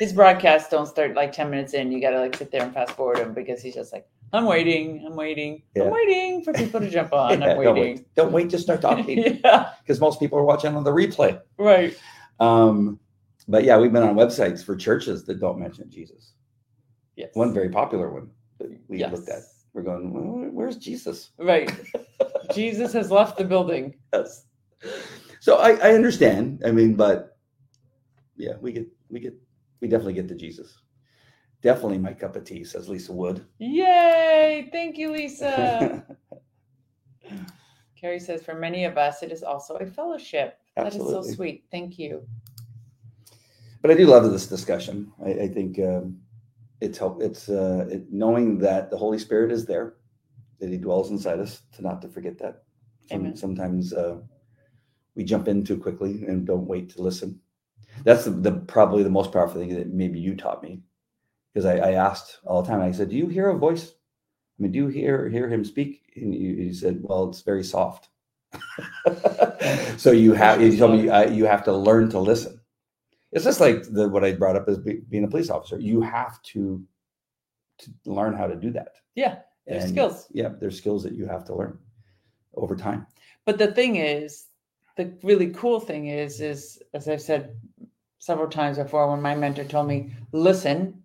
[0.00, 1.92] his broadcasts don't start like 10 minutes in.
[1.92, 5.04] You gotta like sit there and fast forward him because he's just like, I'm waiting,
[5.06, 5.84] I'm waiting, Yeah.
[5.84, 7.30] I'm waiting for people to jump on.
[7.40, 7.96] Yeah, I'm don't waiting.
[7.96, 8.14] wait.
[8.14, 11.40] Don't wait to start talking yeah, because most people are watching on the replay.
[11.58, 11.96] right.
[12.40, 12.98] Um,
[13.46, 16.32] but yeah, we've been on websites for churches that don't mention Jesus.
[17.16, 17.30] Yes.
[17.34, 19.12] One very popular one that we yes.
[19.12, 19.42] looked at.
[19.72, 21.30] We're going, well, where's Jesus?
[21.38, 21.70] Right.
[22.54, 23.94] Jesus has left the building.
[24.12, 24.46] Yes.
[25.40, 26.62] So I, I understand.
[26.64, 27.36] I mean, but
[28.36, 29.34] yeah, we get we get
[29.80, 30.78] we definitely get to Jesus.
[31.64, 33.42] Definitely my cup of tea, says Lisa Wood.
[33.56, 34.68] Yay!
[34.70, 36.04] Thank you, Lisa.
[37.98, 40.58] Carrie says, for many of us, it is also a fellowship.
[40.76, 41.64] That is so sweet.
[41.70, 42.28] Thank you.
[43.80, 45.10] but I do love this discussion.
[45.24, 46.18] I, I think um,
[46.82, 47.22] it's help.
[47.22, 49.94] It's uh, it, knowing that the Holy Spirit is there,
[50.60, 52.64] that He dwells inside us, to not to forget that.
[53.08, 53.36] Some- Amen.
[53.36, 54.18] Sometimes uh,
[55.14, 57.40] we jump in too quickly and don't wait to listen.
[58.02, 60.82] That's the, the probably the most powerful thing that maybe you taught me,
[61.54, 62.80] because I, I asked all the time.
[62.80, 63.92] I said, "Do you hear a voice?
[64.58, 67.64] I mean, do you hear hear Him speak?" And you, you said, "Well, it's very
[67.64, 68.08] soft."
[69.96, 72.60] so you have you told me uh, you have to learn to listen.
[73.32, 75.78] It's just like the, what I brought up as be, being a police officer.
[75.78, 76.84] You have to
[77.78, 78.96] to learn how to do that.
[79.14, 80.26] Yeah, there's And, skills.
[80.32, 81.78] Yeah, there's skills that you have to learn
[82.54, 83.06] over time.
[83.44, 84.46] But the thing is,
[84.96, 87.56] the really cool thing is, is as I've said
[88.18, 91.02] several times before, when my mentor told me, listen,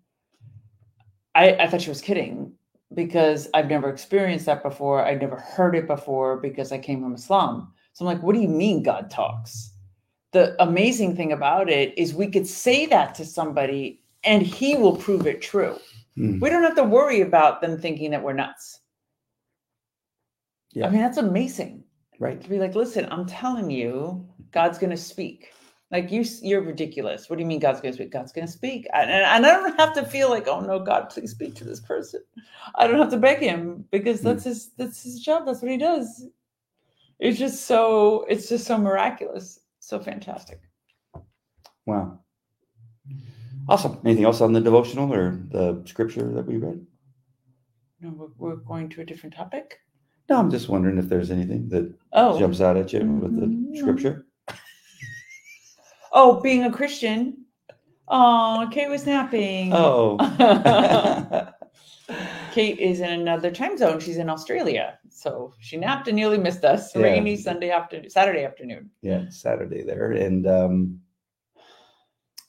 [1.39, 2.51] I, I thought she was kidding
[2.93, 5.05] because I've never experienced that before.
[5.05, 7.71] I'd never heard it before because I came from Islam.
[7.93, 9.71] So I'm like, what do you mean God talks?
[10.33, 14.97] The amazing thing about it is we could say that to somebody and he will
[14.97, 15.77] prove it true.
[16.15, 16.39] Hmm.
[16.41, 18.81] We don't have to worry about them thinking that we're nuts.
[20.73, 20.87] Yeah.
[20.87, 21.85] I mean, that's amazing
[22.19, 22.41] Right.
[22.41, 25.53] to be like, listen, I'm telling you, God's going to speak.
[25.91, 27.29] Like you, you're ridiculous.
[27.29, 28.11] What do you mean God's going to speak?
[28.11, 31.09] God's going to speak, and, and I don't have to feel like, oh no, God,
[31.09, 32.21] please speak to this person.
[32.75, 35.45] I don't have to beg Him because that's his that's his job.
[35.47, 36.27] That's what He does.
[37.19, 40.61] It's just so it's just so miraculous, so fantastic.
[41.87, 42.19] Wow.
[43.67, 43.99] Awesome.
[44.05, 46.85] Anything else on the devotional or the scripture that we read?
[48.01, 49.79] No, we're, we're going to a different topic.
[50.29, 53.47] No, I'm just wondering if there's anything that Oh, jumps out at you with the
[53.47, 53.79] Mm, no.
[53.79, 54.25] scripture.
[56.11, 57.45] Oh, being a Christian.
[58.07, 59.71] Oh, Kate was napping.
[59.73, 60.17] Oh.
[62.51, 63.99] Kate is in another time zone.
[63.99, 66.95] She's in Australia, so she napped and nearly missed us.
[66.95, 67.03] Yeah.
[67.03, 68.89] Rainy Sunday afternoon, Saturday afternoon.
[69.01, 70.11] yeah, Saturday there.
[70.13, 70.99] And um,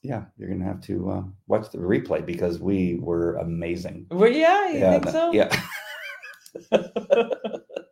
[0.02, 4.06] yeah, you're going to have to uh, watch the replay because we were amazing.
[4.10, 4.90] Well, yeah, you yeah.
[4.92, 5.32] think so?
[5.32, 5.62] Yeah.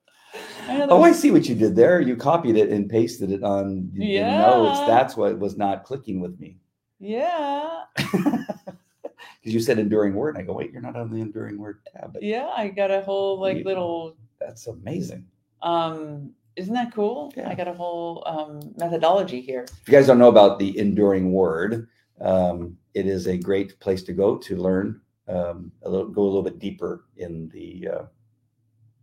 [0.69, 2.01] Oh, I see what you did there.
[2.01, 4.41] You copied it and pasted it on the Yeah.
[4.43, 4.81] notes.
[4.87, 6.59] That's what was not clicking with me.
[6.99, 10.35] yeah, Because you said enduring word.
[10.37, 12.13] And I go, wait, you're not on the enduring word tab.
[12.13, 12.49] But yeah.
[12.57, 14.17] I got a whole like You- little.
[14.41, 15.27] That's amazing.
[15.63, 17.33] um Isn't that cool?
[17.37, 17.49] Yeah.
[17.49, 19.63] I got a whole um methodology here.
[19.83, 21.89] If you guys don't know about the enduring word,
[22.21, 26.25] um, it is a great place to go to learn um, a little, go a
[26.25, 28.05] little bit deeper in the uh,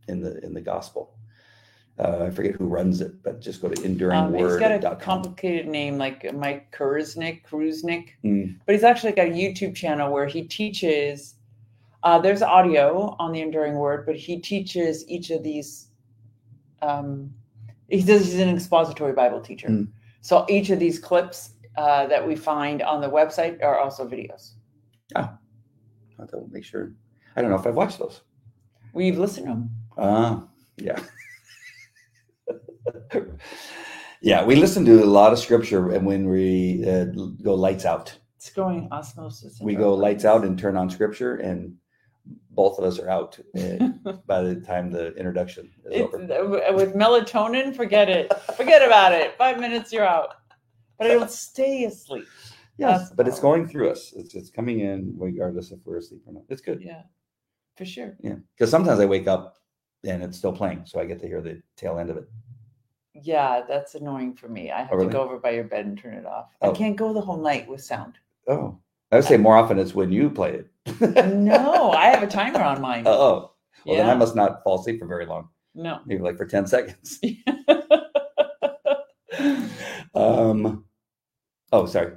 [0.08, 1.16] in the in the gospel.
[1.98, 5.00] Uh, I forget who runs it, but just go to Um, he's got a enduringword.com.
[5.00, 8.58] complicated name like Mike Kurusnik, Kurusnik, Mm.
[8.66, 11.36] but he's actually got a YouTube channel where he teaches.
[12.04, 15.88] Uh, there's audio on the Enduring Word, but he teaches each of these.
[16.82, 17.34] Um,
[17.90, 18.26] he does.
[18.26, 19.88] He's an expository Bible teacher, Mm.
[20.22, 24.52] so each of these clips uh, that we find on the website are also videos.
[25.16, 25.30] Oh,
[26.20, 26.92] I'll make sure.
[27.36, 28.22] I don't know if I've watched those.
[28.94, 29.70] We've listened to them.
[29.98, 30.44] Ah,
[30.78, 31.00] yeah.
[34.22, 37.06] yeah, we listen to a lot of scripture, and when we uh,
[37.44, 39.60] go lights out, It's going osmosis.
[39.62, 41.76] we go lights out and turn on scripture, and
[42.52, 43.90] both of us are out uh,
[44.26, 46.64] by the time the introduction is It's, over.
[46.64, 48.34] uh, with melatonin, forget it.
[48.56, 49.36] Forget about it.
[49.38, 50.36] Five minutes, you're out.
[50.98, 52.26] But I don't stay asleep.
[52.78, 54.14] Yes, that's but it's going through us.
[54.16, 56.44] It's it's coming in regardless if we're asleep or not.
[56.50, 56.82] It's good.
[56.82, 57.04] Yeah,
[57.78, 58.16] for sure.
[58.22, 59.58] Yeah, because sometimes I wake up
[60.06, 62.30] and it's still playing, so I get to hear the tail end of it.
[63.24, 64.72] Yeah, that's annoying for me.
[64.72, 65.08] I have Oh, really?
[65.08, 66.50] to go over by your bed and turn it off.
[66.62, 66.72] Oh.
[66.72, 68.16] I can't go the whole night with sound.
[68.48, 68.78] Oh,
[69.12, 70.62] I would say more often it's when you play
[71.00, 71.28] it.
[71.34, 73.04] No, I have a timer on mine.
[73.08, 73.52] Oh,
[73.86, 74.18] well then I Yeah.
[74.18, 75.48] must not fall asleep for very long.
[75.74, 76.00] No.
[76.06, 77.20] Maybe like for ten seconds.
[80.16, 80.86] um,
[81.72, 82.14] oh, sorry.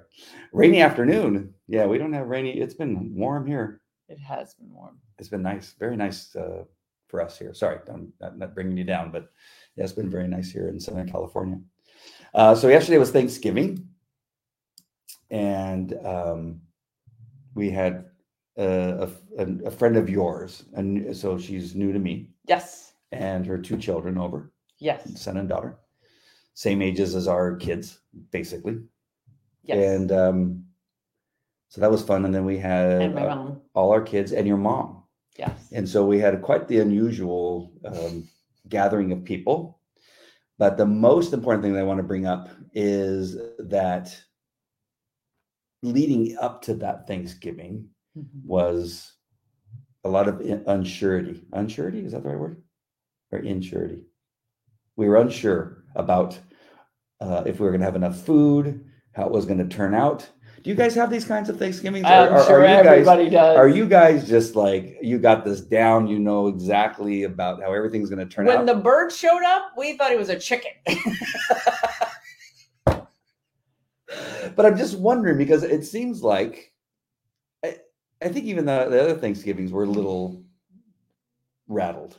[0.52, 1.54] Rainy afternoon.
[1.68, 2.58] Yeah, we don't have rainy.
[2.60, 3.80] It's been warm here.
[4.08, 4.98] it has been warm.
[5.18, 6.64] It's been nice, very nice uh,
[7.08, 7.52] for us here.
[7.54, 9.30] Sorry, I'm not, bringing you down, but
[9.76, 11.58] yeah, it's been very nice here in Southern California.
[12.34, 13.88] Uh, so yesterday was Thanksgiving,
[15.30, 16.60] and um,
[17.54, 18.06] we had
[18.56, 22.92] a, a, a friend of yours, and so she's new to me, Yes.
[23.12, 25.20] and her two children over, Yes.
[25.20, 25.78] son and daughter,
[26.54, 28.78] same ages as our kids, basically.
[29.64, 29.78] Yes.
[30.00, 30.64] And um,
[31.68, 32.24] so that was fun.
[32.24, 34.97] And then we had uh, all our kids and your mom.
[35.38, 35.68] Yes.
[35.72, 38.28] And so we had quite the unusual um,
[38.68, 39.80] gathering of people.
[40.58, 44.20] But the most important thing that I want to bring up is that
[45.82, 48.26] leading up to that Thanksgiving Mhm.
[48.44, 49.12] was
[50.02, 51.44] a lot of in- unsurety.
[51.50, 52.62] Unsurety, is that the right word?
[53.30, 54.02] Or insurety?
[54.96, 56.38] We were unsure about
[57.20, 59.92] uh, if we were going to have enough food, how it was going to turn
[59.94, 60.28] out.
[60.62, 62.04] Do you guys have these kinds of Thanksgivings?
[62.04, 63.56] I'm um, or- sure are you guys everybody does.
[63.56, 66.06] are you guys just like you got this down?
[66.08, 68.66] You know exactly about how everything's going to turn when out.
[68.66, 70.72] When the bird showed up, we thought it was a chicken.
[74.56, 76.72] but I'm just wondering because it seems like
[77.64, 77.76] I,
[78.20, 80.42] I think even the, the other Thanksgivings were a little
[81.68, 82.18] rattled.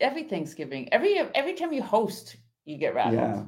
[0.00, 3.14] every Thanksgiving, every every time you host, you get rattled.
[3.14, 3.44] Yeah,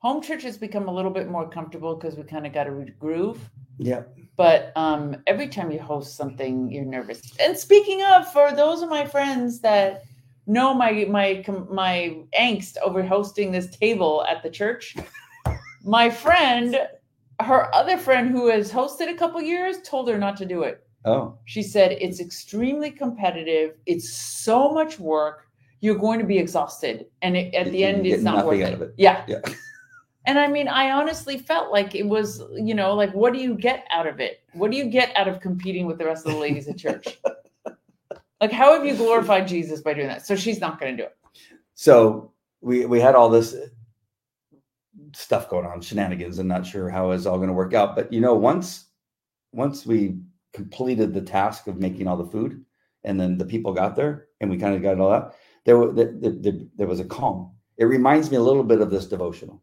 [0.00, 2.70] Home church has become a little bit more comfortable because we kind of got a
[2.98, 3.38] groove.
[3.78, 4.02] yeah.
[4.36, 7.20] But um, every time you host something, you're nervous.
[7.38, 10.02] And speaking of, for those of my friends that
[10.46, 14.96] know my my my angst over hosting this table at the church,
[15.84, 16.78] my friend,
[17.40, 20.86] her other friend who has hosted a couple years, told her not to do it.
[21.04, 23.74] Oh, She said it's extremely competitive.
[23.84, 25.46] It's so much work.
[25.82, 28.80] You're going to be exhausted, and it, at You- the end, it's not worth it.
[28.80, 28.94] it.
[28.96, 29.24] Yeah.
[29.28, 29.40] yeah.
[30.26, 33.54] And I mean, I honestly felt like it was, you know, like what do you
[33.54, 34.42] get out of it?
[34.52, 37.18] What do you get out of competing with the rest of the ladies at church?
[38.40, 40.26] like, how have you glorified Jesus by doing that?
[40.26, 41.16] So she's not going to do it.
[41.74, 43.56] So we we had all this
[45.14, 47.96] stuff going on, shenanigans, and not sure how it's all going to work out.
[47.96, 48.86] But you know, once
[49.52, 50.18] once we
[50.52, 52.62] completed the task of making all the food,
[53.04, 55.94] and then the people got there, and we kind of got all that, there was
[55.94, 57.52] there, there, there was a calm.
[57.78, 59.62] It reminds me a little bit of this devotional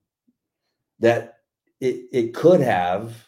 [0.99, 1.39] that
[1.79, 3.27] it it could have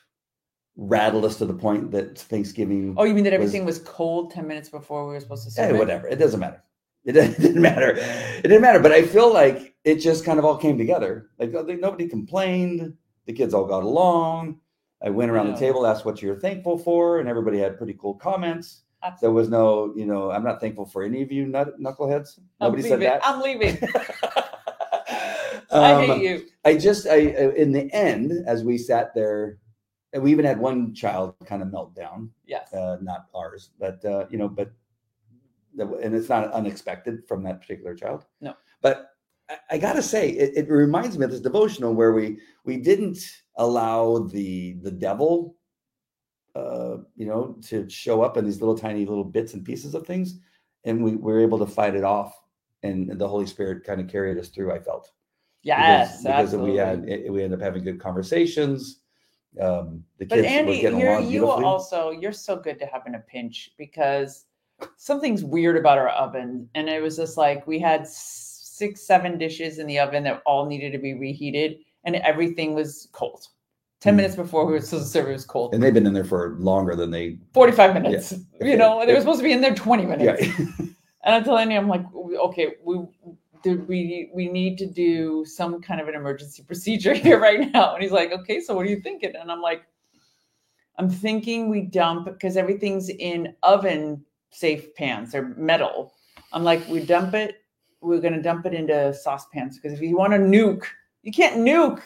[0.79, 2.95] rattled us to the point that Thanksgiving.
[2.97, 5.73] Oh, you mean that everything was cold 10 minutes before we were supposed to Hey,
[5.73, 6.07] whatever.
[6.07, 6.63] It doesn't matter.
[7.03, 7.95] It didn't, matter.
[7.97, 8.79] It didn't matter.
[8.79, 11.29] But I feel like it just kind of all came together.
[11.37, 12.93] Like, uh, nobody complained.
[13.25, 14.59] The kids all got along.
[15.01, 18.15] I went around the table, asked what you're thankful for, and everybody had pretty cool
[18.15, 18.81] comments.
[19.21, 22.37] There was no, you know, I'm not thankful for any of you nut, knuckleheads.
[22.59, 23.21] I'm Nobody said that.
[23.23, 23.77] I'm leaving.
[25.71, 26.45] I Um, hate you.
[26.65, 29.59] I just, I in the end, as we sat there,
[30.13, 32.73] and we even had one child kind of melt down Yes.
[32.73, 34.71] uh, not ours, but uh, you know, but
[35.77, 38.25] and it's not unexpected from that particular child.
[38.41, 38.55] No.
[38.81, 39.11] but
[39.49, 43.19] I, I gotta say, it, it reminds me of this devotional where we we didn't
[43.57, 45.55] allow the the devil,
[46.55, 50.05] uh, you know, to show up in these little tiny little bits and pieces of
[50.07, 50.39] things,
[50.85, 52.35] and we were able to fight it off,
[52.83, 54.71] and the Holy Spirit kind of carried us through.
[54.73, 55.11] I felt
[55.63, 56.21] yes.
[56.23, 58.99] because, because we had we ended up having good conversations.
[59.59, 63.03] Um, the But kids were Andy, getting you're, you also you're so good to have
[63.07, 64.45] in a pinch because
[64.95, 69.79] something's weird about our oven, and it was just like we had six, seven dishes
[69.79, 73.47] in the oven that all needed to be reheated, and everything was cold.
[73.99, 74.17] Ten Mm.
[74.17, 75.73] minutes before we were supposed to serve, it was cold.
[75.73, 78.33] and they've been in there for longer than they Forty-five minutes.
[78.61, 78.67] Yeah.
[78.67, 80.47] You know, they were supposed to be in there twenty yeah minutes.
[81.21, 83.05] And I'm telling you, I'm like, okay, we
[83.63, 87.93] do we we need to do some kind of an emergency procedure here right now.
[87.93, 89.33] And he's like, okay, so what are you thinking?
[89.35, 89.83] And I'm like,
[90.97, 95.31] I'm thinking we dump because everything's in oven safe pans.
[95.31, 96.13] They're metal.
[96.51, 97.63] I'm like, we dump it.
[98.01, 100.85] We're gonna dump it into saucepans because if you want to nuke,
[101.23, 102.01] you can't nuke,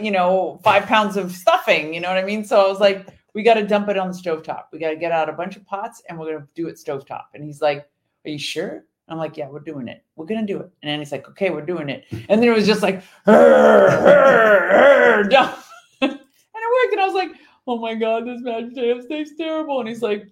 [0.00, 1.94] you know, five pounds of stuffing.
[1.94, 2.44] You know what I mean?
[2.44, 4.64] So I was like, we got to dump it on the stovetop.
[4.72, 6.76] We got to get out a bunch of pots and we're going to do it
[6.76, 7.24] stovetop.
[7.34, 7.86] And he's like,
[8.24, 8.84] Are you sure?
[9.08, 10.02] I'm like, Yeah, we're doing it.
[10.16, 10.70] We're going to do it.
[10.82, 12.04] And he's like, Okay, we're doing it.
[12.10, 15.58] And then it was just like, "Hurr, hurr, hurr," dump.
[16.00, 16.92] and it worked.
[16.92, 17.32] And I was like,
[17.66, 19.80] Oh my God, this mashed potatoes tastes terrible.
[19.80, 20.28] And he's like,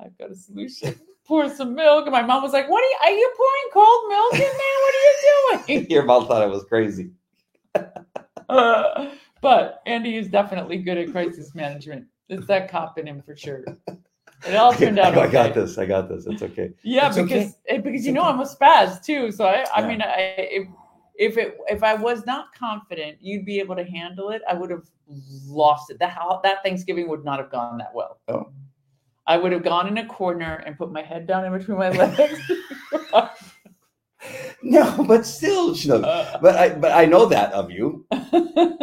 [0.00, 0.94] I've got a solution.
[1.26, 2.06] Pour some milk.
[2.06, 4.76] And my mom was like, What are you, are you pouring cold milk in there?
[4.82, 5.86] What are you doing?
[5.90, 7.10] Your mom thought I was crazy.
[8.48, 12.06] Uh, but Andy is definitely good at crisis management.
[12.28, 13.64] It's that cop in him for sure.
[14.44, 15.16] It all turned out.
[15.16, 15.78] I got this.
[15.78, 16.26] I got this.
[16.26, 16.70] It's okay.
[16.82, 17.52] Yeah, It's because okay.
[17.68, 18.30] eh, because It's you know okay.
[18.30, 19.30] I'm a spaz too.
[19.30, 19.86] So I I Yeah.
[19.88, 20.68] mean I if
[21.18, 24.70] if it if I was not confident you'd be able to handle it, I would
[24.70, 24.86] have
[25.46, 25.98] lost it.
[25.98, 28.18] That how that Thanksgiving would not have gone that well.
[28.28, 28.50] Oh.
[29.28, 31.88] I would have gone in a corner and put my head down in between my
[32.02, 32.40] legs.
[34.62, 36.04] No, but still, Schnucks.
[36.04, 38.06] Uh, But I, but I know that of you.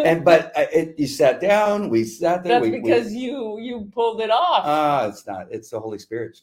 [0.04, 1.90] And but I, it, you sat down.
[1.90, 2.54] We sat there.
[2.60, 4.64] That's we, we- because you you pulled it off.
[4.66, 5.48] ah, it's not.
[5.50, 6.40] It's the Holy Spirit.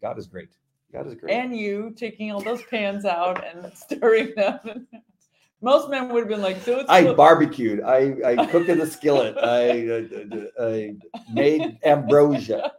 [0.00, 0.48] God is great.
[0.92, 1.32] God is great.
[1.34, 4.86] and you taking all those pans out and stirring them.
[5.60, 7.82] Most men would have been like, "So it's I cool." barbecued.
[7.82, 9.36] I, I cooked in the skillet.
[9.38, 10.96] I, uh, I
[11.32, 12.72] made ambrosia.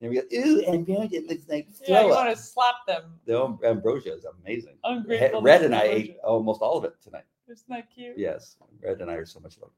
[0.00, 3.02] And we go, ooh, ambrosia it looks like yeah, you throw want to slap them.
[3.26, 4.76] The am- ambrosia is amazing.
[4.84, 5.42] Ungrateful.
[5.42, 7.24] Red and I ate almost all of it tonight.
[7.48, 8.16] Isn't that cute?
[8.16, 9.70] Yes, Red and I are so much love.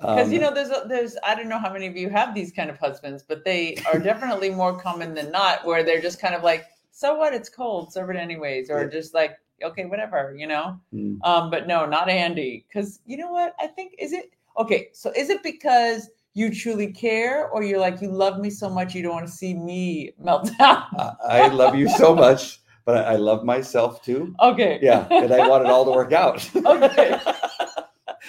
[0.00, 2.34] Because you Um, know, there's a, there's I don't know how many of you have
[2.34, 6.20] these kind of husbands, but they are definitely more common than not, where they're just
[6.20, 7.34] kind of like, "So what?
[7.34, 7.92] It's cold.
[7.92, 8.88] Serve it anyways," or Yeah.
[8.88, 10.80] just like, "Okay, whatever," you know.
[10.94, 12.64] mm, Um, but no, not Andy.
[12.68, 13.54] Because you know what?
[13.60, 14.88] I think is it okay.
[14.92, 18.94] So is it because you truly care, or you're like you love me so much
[18.94, 20.86] you don't want to see me melt down?
[21.28, 24.34] I, love you so much, but I, I love myself too.
[24.40, 24.78] Okay.
[24.82, 26.48] Yeah, and I want it all to work out.
[26.56, 27.20] Okay.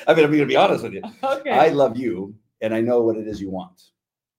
[0.07, 1.01] I mean, I'm going to be honest with you.
[1.23, 1.51] Okay.
[1.51, 3.81] I love you, and I know what it is you want,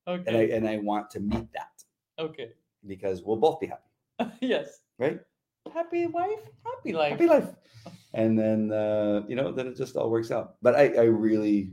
[0.07, 1.73] okay and I and I want to meet that
[2.19, 2.51] okay.
[2.87, 4.81] because we'll both be happy, yes.
[4.99, 5.21] right?
[5.73, 7.13] Happy wife, happy life.
[7.13, 7.49] Happy life,
[8.13, 10.57] and then uh, you know, then it just all works out.
[10.61, 11.73] But I, I really,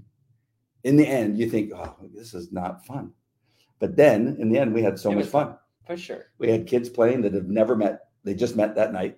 [0.83, 3.11] in the end, you think, oh, this is not fun,
[3.79, 5.55] but then in the end, we had so It much was fun.
[5.87, 6.25] For sure.
[6.37, 9.17] we had kids playing that have never met they just met that night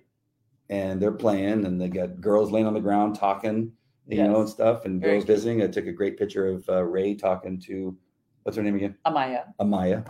[0.70, 3.70] and they're playing and they got girls laying on the ground talking
[4.08, 5.36] you know and stuff and Very girls cute.
[5.36, 7.96] visiting i took a great picture of uh, ray talking to
[8.42, 9.44] what's her name again Amaya.
[9.60, 10.06] amaya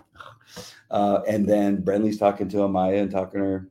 [0.92, 3.68] uh, and then brentley's talking to amaya and talking her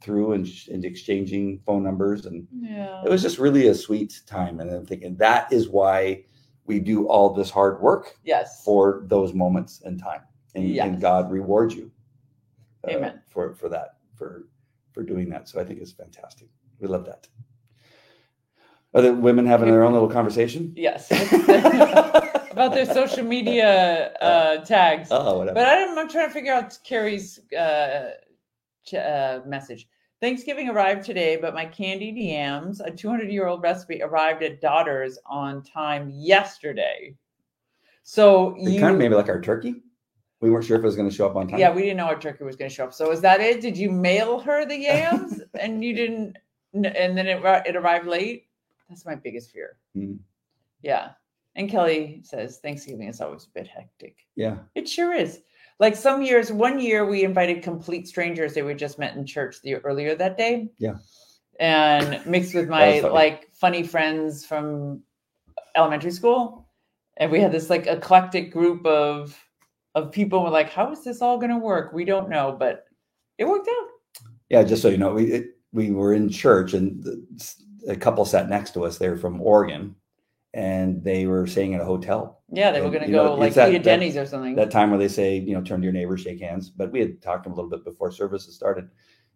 [0.00, 3.02] through and, and exchanging phone numbers and Yeah.
[3.04, 6.24] it was just really a sweet time and i'm thinking that is why
[6.66, 8.62] we do all this hard work yes.
[8.64, 10.22] for those moments in time
[10.54, 10.86] and, Yes.
[10.86, 11.90] and god rewards you
[12.86, 13.22] uh, Amen.
[13.28, 14.46] for for that for
[14.92, 16.48] for doing that so i think it's fantastic
[16.80, 17.28] we love that
[18.94, 21.10] are the women having their own little conversation Yes.
[22.54, 25.08] About their social media uh, tags.
[25.10, 28.10] oh whatever But I'm, I'm trying to figure out Carrie's uh,
[28.86, 29.88] ch- uh, message.
[30.24, 35.18] Thanksgiving arrived today, but my candied yams, a 200 year old recipe, arrived at Daughter's
[35.26, 37.14] on time yesterday.
[38.04, 39.82] So you, kind of maybe like our turkey
[40.40, 41.98] we weren't sure if it was going to show up on time yeah, we didn't
[41.98, 42.94] know our turkey was going to show up.
[42.94, 43.60] So is that it?
[43.60, 46.38] Did you mail her the yams and you didn't,
[46.72, 48.46] and then it it arrived late?
[48.88, 49.76] That's my biggest fear.
[49.94, 50.20] Mhm.
[50.80, 51.10] Yeah.
[51.54, 54.16] And Kelly says Thanksgiving is always a bit hectic.
[54.36, 55.40] yeah It sure is.
[55.80, 59.56] Like some years, one year we invited complete strangers that we just met in church
[59.62, 60.70] the earlier that day.
[60.78, 60.94] Yeah.
[61.60, 63.12] And mixed with my funny.
[63.14, 65.02] like funny friends from
[65.74, 66.68] elementary school.
[67.16, 69.38] And we had this like eclectic group of
[69.94, 70.42] of people.
[70.42, 71.92] We're like, how is this all gonna work?
[71.92, 72.86] We don't know, but
[73.38, 73.88] it worked out.
[74.48, 77.24] yeah just so you know we it, we were in church and the,
[77.88, 79.94] a couple sat next to us they were from oregon
[80.54, 83.48] and they were staying at a hotel Yeah, they were gonna you know, go like
[83.48, 84.54] it's that- that- Denny's or something.
[84.54, 86.70] that time where they say, you know, turn to your neighbor, shake hands.
[86.70, 88.88] But we had talked to them a little bit before services started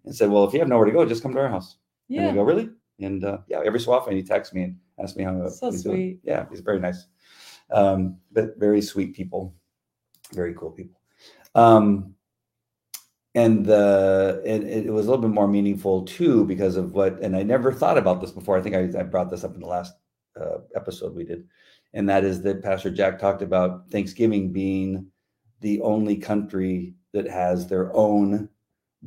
[0.04, 1.78] and said, well, if you have nowhere to go, just come to our house.
[2.08, 2.20] Yeah.
[2.22, 2.70] And we go, really?
[3.00, 5.82] And uh, yeah, every so often he texts me and asks me how So he's
[5.82, 5.96] doing.
[5.96, 6.20] sweet.
[6.22, 7.06] Yeah, he's very nice.
[7.70, 9.54] Um, but very sweet people,
[10.32, 11.00] very cool people.
[11.56, 12.14] Um,
[13.34, 17.36] and the and it was a little bit more meaningful too because of what and
[17.36, 18.56] I never thought about this before.
[18.56, 19.94] I think I, I brought this up in the last
[20.40, 21.46] uh, episode we did,
[21.94, 25.06] and that is that Pastor Jack talked about Thanksgiving being
[25.60, 28.48] the only country that has their own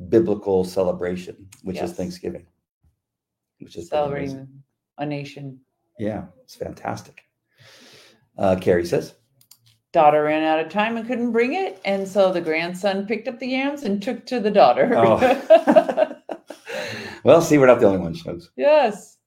[0.08, 2.46] biblical celebration, which is Thanksgiving,
[3.60, 3.88] which is.
[3.88, 4.48] Celebrating
[4.98, 5.60] a nation.
[5.98, 7.22] Yeah, it's fantastic.
[8.36, 9.14] Uh, Carrie says,
[9.92, 13.38] daughter ran out of time and couldn't bring it and so the grandson picked up
[13.38, 16.16] the yams and took to the daughter Oh.
[17.24, 18.48] "Well, see, we're not the only ones." Shugs.
[18.56, 19.18] yes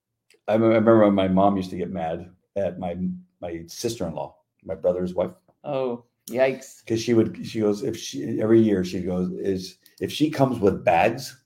[0.48, 2.96] I remember when my mom used to get mad at my
[3.42, 5.32] my sister in law, my brother's wife,
[5.64, 6.80] oh Yikes.
[6.84, 10.60] because she would she goes if she every year she goes is if she comes
[10.60, 11.40] with bags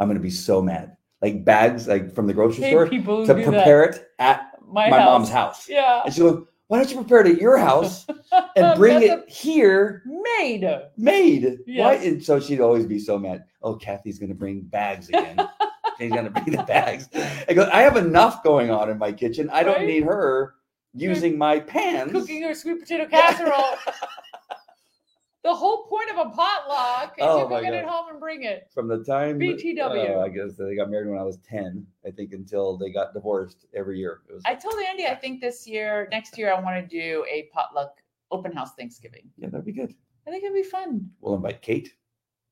[0.00, 0.96] i'm gonna be so mad.
[1.22, 4.44] Like bags like from the grocery Hey, store to prepare it at.
[4.70, 5.06] My, my, house.
[5.06, 5.68] mom's house.
[5.68, 6.02] Yeah.
[6.04, 8.06] and she goes why don't you prepare it at your house
[8.54, 10.02] and bring it here?
[10.04, 10.68] Made.
[10.98, 11.58] Made.
[11.66, 13.44] Why and so she'd always be so mad.
[13.62, 15.36] Oh kathy's gonna bring bags again
[15.98, 17.08] she's gonna bring the bags
[17.48, 19.86] i go i have enough going on in my kitchen i don't Right?
[19.86, 20.54] need her
[20.94, 23.76] using my pans Cooking her sweet potato casserole.
[25.44, 28.42] the whole point of a potluck is Oh you can get it home and bring
[28.42, 28.68] it.
[28.74, 30.16] from the time BTW.
[30.16, 33.14] uh, I guess they got married when I was ten, I think, until they got
[33.14, 34.20] divorced every year.
[34.28, 37.24] It was I told Andy I think this year, next year, I want to do
[37.30, 37.92] a potluck
[38.30, 39.30] open house Thanksgiving.
[39.36, 39.94] yeah, that'd be good.
[40.26, 41.08] I think it'd be fun.
[41.20, 41.92] We'll invite Kate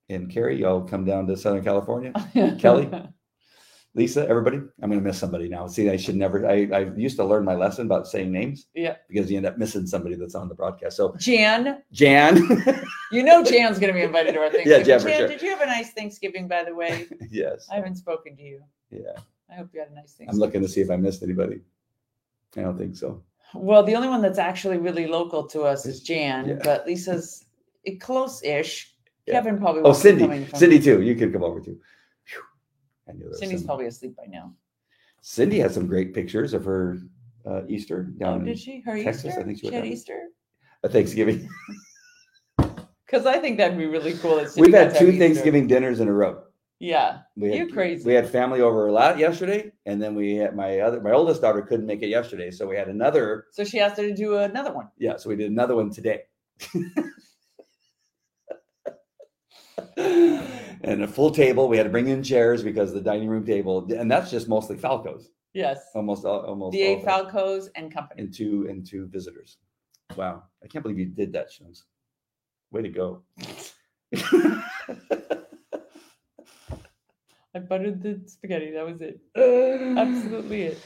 [0.09, 0.61] and Carrie.
[0.61, 2.12] Y'all come down to Southern California.
[2.61, 2.88] Kelly?
[3.97, 4.59] Lisa, everybody.
[4.82, 5.66] I'm gonna miss somebody now.
[5.66, 6.47] See, I should never.
[6.47, 8.66] I, I used to learn my lesson about saying names.
[8.74, 8.97] Yeah.
[9.09, 10.99] Because you end up missing somebody that's on the broadcast.
[10.99, 12.36] So Jan, Jan.
[13.11, 14.84] you know Jan's going to be invited to our Thanksgiving.
[14.84, 15.28] Jan, for sure.
[15.28, 17.07] did you have a nice Thanksgiving, by the way?
[17.30, 17.66] yes.
[17.72, 18.61] I haven't spoken to you.
[18.90, 19.01] Yeah.
[19.51, 20.28] I hope you had a nice Thanksgiving.
[20.28, 21.62] I'm looking to see if I missed anybody.
[22.55, 23.22] I don't think so.
[23.55, 26.59] Well, the only one that's actually really local to us is Jan, Yeah.
[26.62, 27.47] but Lisa's
[28.01, 28.92] close-ish.
[29.24, 29.34] Yeah.
[29.34, 29.80] Kevin probably.
[29.80, 30.20] Oh, won't be Cindy.
[30.24, 31.01] coming from- Cindy too.
[31.01, 31.78] You could come over too.
[33.09, 34.52] I knew there was Cindy's some- probably asleep by now.
[35.22, 36.98] Cindy has some great pictures of her
[37.44, 38.80] uh, Easter Oh, down did she?
[38.80, 39.40] Her Texas, Easter?
[39.40, 39.92] I think she she had down.
[39.92, 40.20] Easter.
[40.84, 41.48] uh, Thanksgiving.
[43.07, 44.34] Because I think that'd be really cool.
[44.34, 45.18] that Cindy We've got had to have two Easter.
[45.20, 46.42] Thanksgiving dinners in a row.
[46.80, 48.04] Yeah, We had, You crazy.
[48.04, 51.40] We had family over a lot yesterday, and then we had my other my oldest
[51.40, 53.44] daughter couldn't make it yesterday, so we had another.
[53.52, 54.88] so she asked her to do another one.
[54.98, 56.22] Yeah, so we did another one today.
[60.82, 61.68] and a full table.
[61.68, 64.76] We had to bring in chairs because the dining room table, and that's just mostly
[64.76, 65.24] Falcos.
[65.54, 67.04] Yes, Almost all, almost the eight.
[67.04, 68.22] Falcos and company.
[68.22, 69.56] and two and two visitors.
[70.14, 71.82] Wow, I can't believe you did that, Shums.
[72.70, 73.22] Way to go!
[77.54, 78.70] I buttered the spaghetti.
[78.72, 79.18] That was it.
[79.36, 80.78] Absolutely it.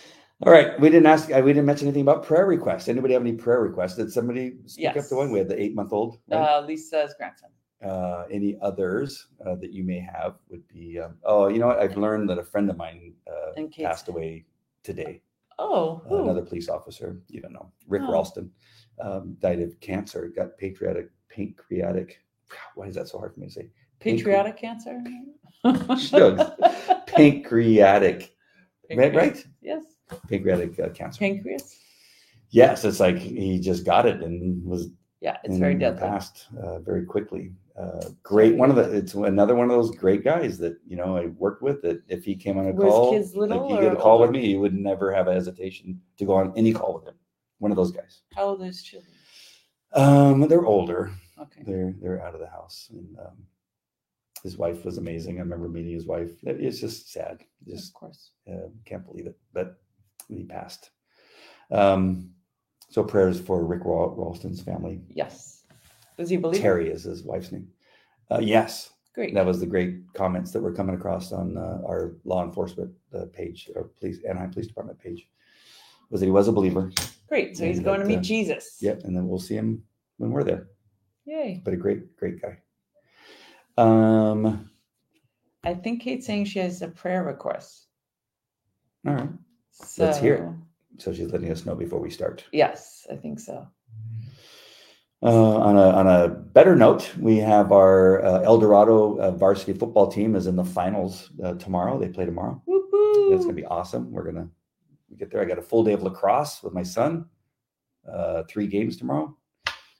[0.46, 1.28] All right, we didn't ask.
[1.28, 2.88] We didn't mention anything about prayer requests.
[2.88, 3.96] Anybody have any prayer requests?
[3.96, 5.08] Did somebody speak up Yes.
[5.10, 5.32] to one?
[5.32, 6.18] We had the eight-month-old.
[6.30, 6.38] Right?
[6.38, 7.50] Uh, Lisa's grandson.
[7.84, 10.98] Uh, any others uh, that you may have would be.
[10.98, 11.78] Um, oh, you know what?
[11.78, 14.44] I've learned that a friend of mine uh, passed away
[14.82, 15.22] today.
[15.58, 17.22] Oh, Uh, another police officer.
[17.28, 17.70] You don't know.
[17.88, 18.12] Rick Oh.
[18.12, 18.50] Ralston
[19.00, 20.28] um, died of cancer.
[20.34, 22.20] Got pancreatic pancreatic.
[22.74, 23.70] Why is that so hard for me to say?
[23.98, 25.02] patriotic cancer.
[25.98, 26.50] Shucks.
[27.06, 28.34] Pancreatic.
[28.94, 29.46] Right, right?
[29.62, 29.84] Yes.
[30.28, 31.18] Pancreatic uh, cancer.
[31.18, 31.78] Pancreas.
[32.50, 34.88] yes, it's like he just got it and was
[35.20, 36.00] Yeah, it's very deadly.
[36.00, 37.52] Passed uh, very quickly.
[37.78, 38.56] Uh, great.
[38.56, 38.90] One of the.
[38.90, 41.82] It's another one of those great guys that you know I worked with.
[41.82, 44.20] That if he came on a Was call, kids little like you get a call
[44.20, 47.14] with me, he would never have a hesitation to go on any call with him.
[47.58, 48.22] One of those guys.
[48.34, 49.12] How old is children?
[49.92, 51.10] Um, they're older.
[51.38, 51.62] Okay.
[51.66, 53.36] They're they're out of the house, and um,
[54.42, 55.36] his wife was amazing.
[55.36, 56.30] I remember meeting his wife.
[56.42, 57.44] It's just sad.
[57.66, 58.30] Just of course.
[58.50, 59.76] uh, can't believe it, but
[60.28, 60.90] he passed.
[61.70, 62.30] Um,
[62.90, 65.00] so prayers for Rick Ralston's family.
[65.08, 65.62] Yes.
[66.18, 66.58] Does he believe?
[66.58, 66.62] it?
[66.62, 67.68] Terry is his wife's name.
[68.30, 69.32] Uh, yes, Great.
[69.34, 73.24] that was the great comments that were coming across on uh, our law enforcement uh,
[73.32, 75.28] page or police Anaheim Police Department page.
[76.10, 76.92] Was that he was a believer?
[77.28, 77.56] Great.
[77.56, 78.78] So he's going to meet uh, Jesus.
[78.80, 79.84] Yep, and then we'll see him
[80.18, 80.66] when we're there.
[81.24, 81.62] Yay.
[81.64, 82.58] But a great, great guy.
[83.78, 84.68] Um,
[85.62, 87.86] I think Kate's saying she has a prayer request.
[89.06, 89.28] all right.
[89.70, 90.69] So, Let's hear it.
[90.98, 92.44] So she's letting us know before we start.
[92.52, 93.66] Yes, I think so.
[95.22, 99.74] Uh, on a on a better note, we have our uh, El Dorado uh, varsity
[99.74, 101.98] football team is in the finals uh, tomorrow.
[101.98, 102.62] They play tomorrow.
[102.66, 103.34] Woo-hoo.
[103.34, 104.10] It's gonna be awesome.
[104.10, 104.48] We're gonna
[105.18, 105.42] get there.
[105.42, 107.26] I got a full day of lacrosse with my son.
[108.10, 109.36] Uh, three games tomorrow,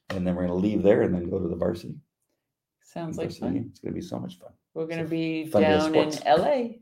[0.09, 1.97] and then we're gonna leave there and then go to the varsity.
[2.83, 3.55] Sounds like varsity fun.
[3.55, 3.67] game.
[3.71, 4.53] It's gonna be so much fun.
[4.73, 6.13] We're going to So, be down in.
[6.25, 6.77] LA.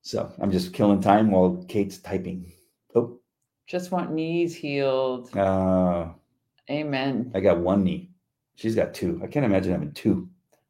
[0.00, 2.52] So I'm just killing time while Kate's typing.
[3.66, 5.34] Just want knees healed.
[5.36, 6.08] uh,
[6.70, 7.30] Amen.
[7.34, 8.10] I got one knee.
[8.56, 9.20] She's got two.
[9.22, 10.28] I can't imagine having two.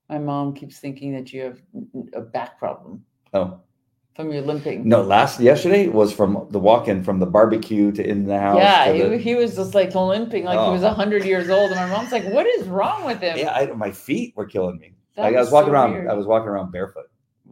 [0.09, 1.61] My mom keeps thinking that you have
[2.15, 3.59] a back problem Oh
[4.15, 4.89] from your limping.
[4.89, 5.03] no!
[5.03, 8.59] Last yesterday was from the walk-in from the barbecue to in the house.
[8.59, 10.73] Yeah, to the- he, he was just like limping like he Oh.
[10.73, 11.73] was 100 years old.
[11.73, 13.37] And my mom's like, what is wrong with him?
[13.39, 14.95] yeah, I, my feet were killing me.
[15.17, 15.93] Like I was was walking so around.
[15.93, 16.09] weird.
[16.09, 17.07] I was walking around barefoot.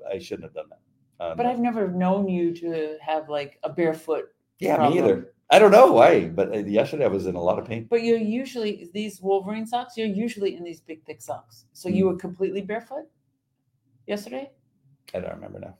[0.09, 1.24] I shouldn't have done that.
[1.24, 4.26] Um, But I've never known you to have like a barefoot.
[4.61, 4.99] yeah, problem.
[4.99, 5.32] me either.
[5.53, 7.86] I don't know why, but uh, yesterday I was in a lot of pain.
[7.90, 9.96] But you're usually these Wolverine socks.
[9.98, 11.66] You're usually in these big thick socks.
[11.74, 12.12] So you Hmm.
[12.12, 13.07] were completely barefoot
[14.07, 14.50] yesterday.
[15.14, 15.74] I don't remember now.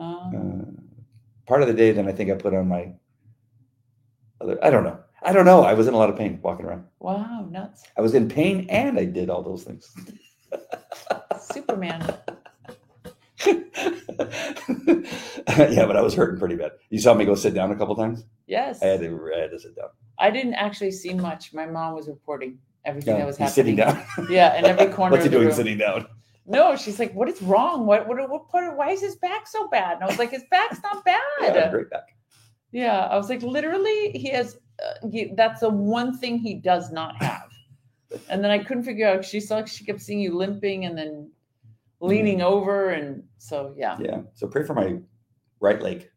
[0.00, 1.08] Um, Uh,
[1.46, 2.92] part of the day, then I think I put on my
[4.40, 4.56] other.
[4.64, 4.98] I don't know.
[5.20, 5.62] I don't know.
[5.62, 6.84] I was in a lot of pain walking around.
[7.00, 7.82] Wow, nuts.
[7.96, 9.92] I was in pain and I did all those things.
[11.40, 12.00] Superman.
[15.58, 16.72] yeah, but I was hurting pretty bad.
[16.90, 18.24] You saw me go sit down a couple times.
[18.46, 18.82] Yes.
[18.82, 19.88] I had to, I had to sit down.
[20.18, 21.52] I didn't actually see much.
[21.54, 23.54] My mom was reporting everything that was happening.
[23.54, 24.02] sitting down.
[24.28, 25.54] Yeah, in every corner What's he doing room.
[25.54, 26.06] sitting down?
[26.44, 27.86] No, she's like, "What is wrong?
[27.86, 28.76] What what what part?
[28.76, 31.70] Why is his back so bad?" And I was like, "His back's not bad." Yeah,
[31.70, 32.16] great back.
[32.72, 34.58] Yeah, I was like, literally, he has.
[34.84, 37.48] Uh, he, that's the one thing he does not have.
[38.28, 39.24] And then I couldn't figure out.
[39.24, 41.30] She saw she kept seeing you limping and then
[42.02, 43.96] leaning over, and so yeah.
[44.00, 44.22] Yeah.
[44.34, 44.98] So pray for my
[45.60, 46.08] right leg.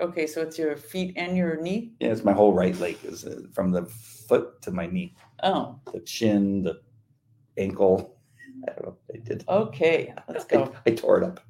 [0.00, 1.92] Okay, so it's your feet and your knee.
[2.00, 5.80] Yeah, it's my whole right leg is uh, from the foot to my knee, Oh,
[5.92, 6.80] the chin, the
[7.56, 8.18] ankle.
[8.68, 8.96] I don't know.
[9.14, 9.44] I did.
[9.48, 10.12] okay.
[10.28, 10.72] Let's I, go.
[10.86, 11.40] I tore it up.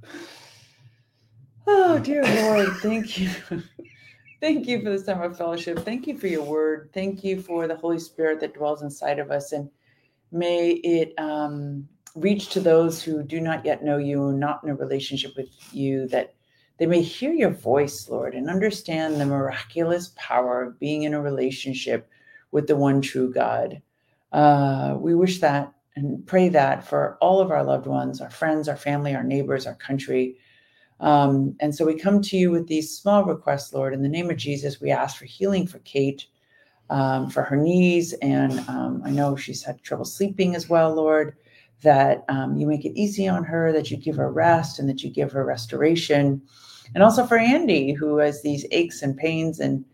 [1.67, 3.31] Oh, dear Lord, thank you.
[4.41, 5.81] thank you for this time of fellowship.
[5.81, 6.91] Thank you for your word.
[6.95, 9.51] Thank you for the Holy Spirit that dwells inside of us.
[9.51, 9.69] And
[10.31, 14.75] may it um, reach to those who do not yet know you, not in a
[14.75, 16.35] relationship with you, that
[16.79, 21.21] they may hear your voice, Lord, and understand the miraculous power of being in a
[21.21, 22.09] relationship
[22.51, 23.81] with the one true God.
[24.33, 28.69] Uh, we wish that and pray that for all of our loved ones, our friends,
[28.69, 30.37] our family, our neighbors, our country.
[31.01, 33.95] Um, and so we come to you with these small requests, Lord.
[33.95, 36.27] In the name of Jesus, we ask for healing for Kate,
[36.91, 38.13] um, for her knees.
[38.15, 41.37] And um, I know she's had trouble sleeping as well, Lord,
[41.83, 45.03] that um, you make it easy on her, that you give her rest and that
[45.03, 46.43] you give her restoration.
[46.95, 49.85] And also for Andy, who has these aches and pains and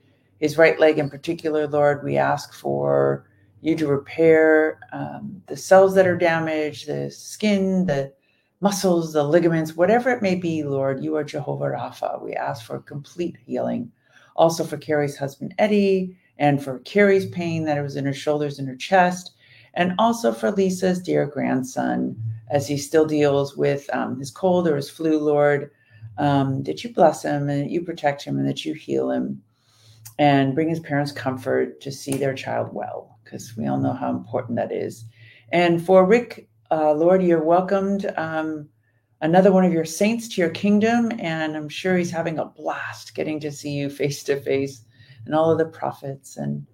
[0.40, 3.26] his right leg in particular, Lord, we ask for
[3.60, 8.12] you to repair um, the cells that are damaged, the skin, the
[8.60, 12.22] muscles, the ligaments, whatever it may be, Lord, you are Jehovah Rapha.
[12.22, 13.90] We ask for complete healing.
[14.36, 18.58] Also for Carrie's husband, Eddie, and for Carrie's pain that it was in her shoulders
[18.58, 19.32] and her chest,
[19.74, 22.16] and also for Lisa's dear grandson
[22.50, 25.70] as he still deals with um, his cold or his flu, Lord,
[26.18, 29.42] um, that you bless him and that you protect him and that you heal him
[30.18, 34.10] and bring his parents comfort to see their child well, because we all know how
[34.10, 35.04] important that is.
[35.52, 38.68] And for Rick uh, Lord, you're welcomed um,
[39.20, 43.14] another one of your saints to your kingdom, and I'm sure he's having a blast
[43.14, 44.84] getting to see you face to face,
[45.26, 46.66] and all of the prophets and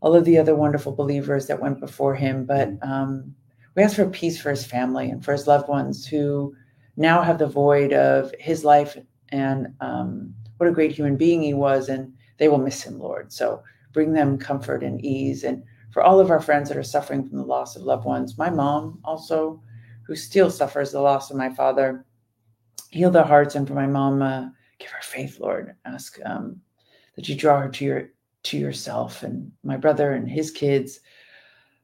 [0.00, 2.44] all of the other wonderful believers that went before him.
[2.44, 3.34] But um,
[3.74, 6.54] we ask for peace for his family and for his loved ones who
[6.96, 8.96] now have the void of his life
[9.30, 13.32] and um, what a great human being he was, and they will miss him, Lord.
[13.32, 17.26] So bring them comfort and ease and for all of our friends that are suffering
[17.26, 18.36] from the loss of loved ones.
[18.36, 19.62] My mom also,
[20.06, 22.04] who still suffers the loss of my father,
[22.90, 23.54] heal their hearts.
[23.54, 25.74] And for my mom, uh, give her faith, Lord.
[25.86, 26.60] Ask um,
[27.14, 28.10] that you draw her to your
[28.46, 31.00] to yourself, and my brother and his kids,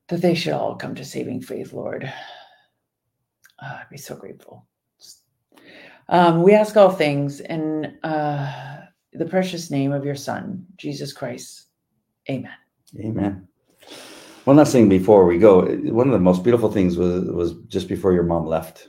[0.09, 2.05] that they should all come to saving faith, Lord.
[2.05, 4.67] Uh, I'd be so grateful.
[6.09, 11.67] Um, we ask all things in uh, the precious name of your Son, Jesus Christ.
[12.29, 12.53] Amen.
[13.01, 13.49] Amen.
[14.45, 15.63] One last thing before we go.
[15.65, 18.89] One of the most beautiful things was was just before your mom left,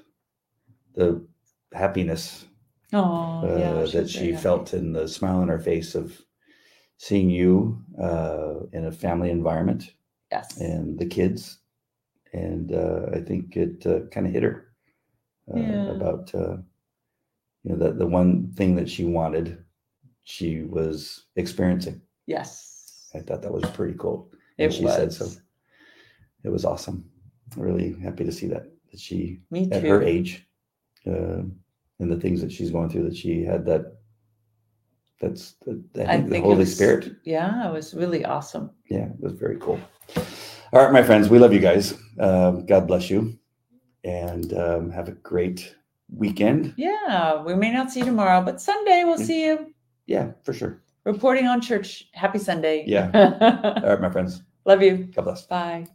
[0.96, 1.26] the
[1.74, 2.46] happiness
[2.92, 4.44] Oh, uh, yeah, that she very happy.
[4.44, 6.20] felt and the smile on her face of
[6.98, 9.92] seeing you uh, in a family environment
[10.32, 10.58] Yes.
[10.60, 11.60] and the kids.
[12.34, 14.72] And uh, I think it uh, kind of hit her
[15.54, 15.92] uh, Yeah.
[15.92, 16.58] about uh,
[17.64, 19.64] you know that the one thing that she wanted,
[20.24, 22.02] she was experiencing.
[22.26, 23.10] Yes.
[23.14, 24.32] I thought that was pretty cool.
[24.58, 24.96] It And she was.
[24.96, 25.30] said so.
[26.44, 27.10] It was awesome.
[27.56, 29.42] Really happy to see that that she
[29.72, 30.46] at her age
[31.08, 31.44] uh,
[32.00, 33.98] and the things that she's going through that she had that
[35.28, 37.16] that's the, I think the Holy was- Spirit.
[37.24, 38.70] Yeah, it was really awesome.
[38.90, 39.80] Yeah, it was very cool.
[40.74, 41.94] All right, my friends, we love you guys.
[42.20, 43.38] Um, God bless you,
[44.04, 45.76] and um, have a great
[46.14, 46.74] weekend.
[46.78, 49.26] Yeah, we may not see you tomorrow, but Sunday we'll Yeah.
[49.26, 49.74] see you
[50.08, 50.82] Yeah, for sure.
[51.06, 52.10] reporting on church.
[52.14, 52.84] Happy Sunday.
[52.88, 53.10] Yeah.
[53.84, 54.42] All right, my friends.
[54.66, 55.10] Love you.
[55.16, 55.46] God bless.
[55.46, 55.88] Bye.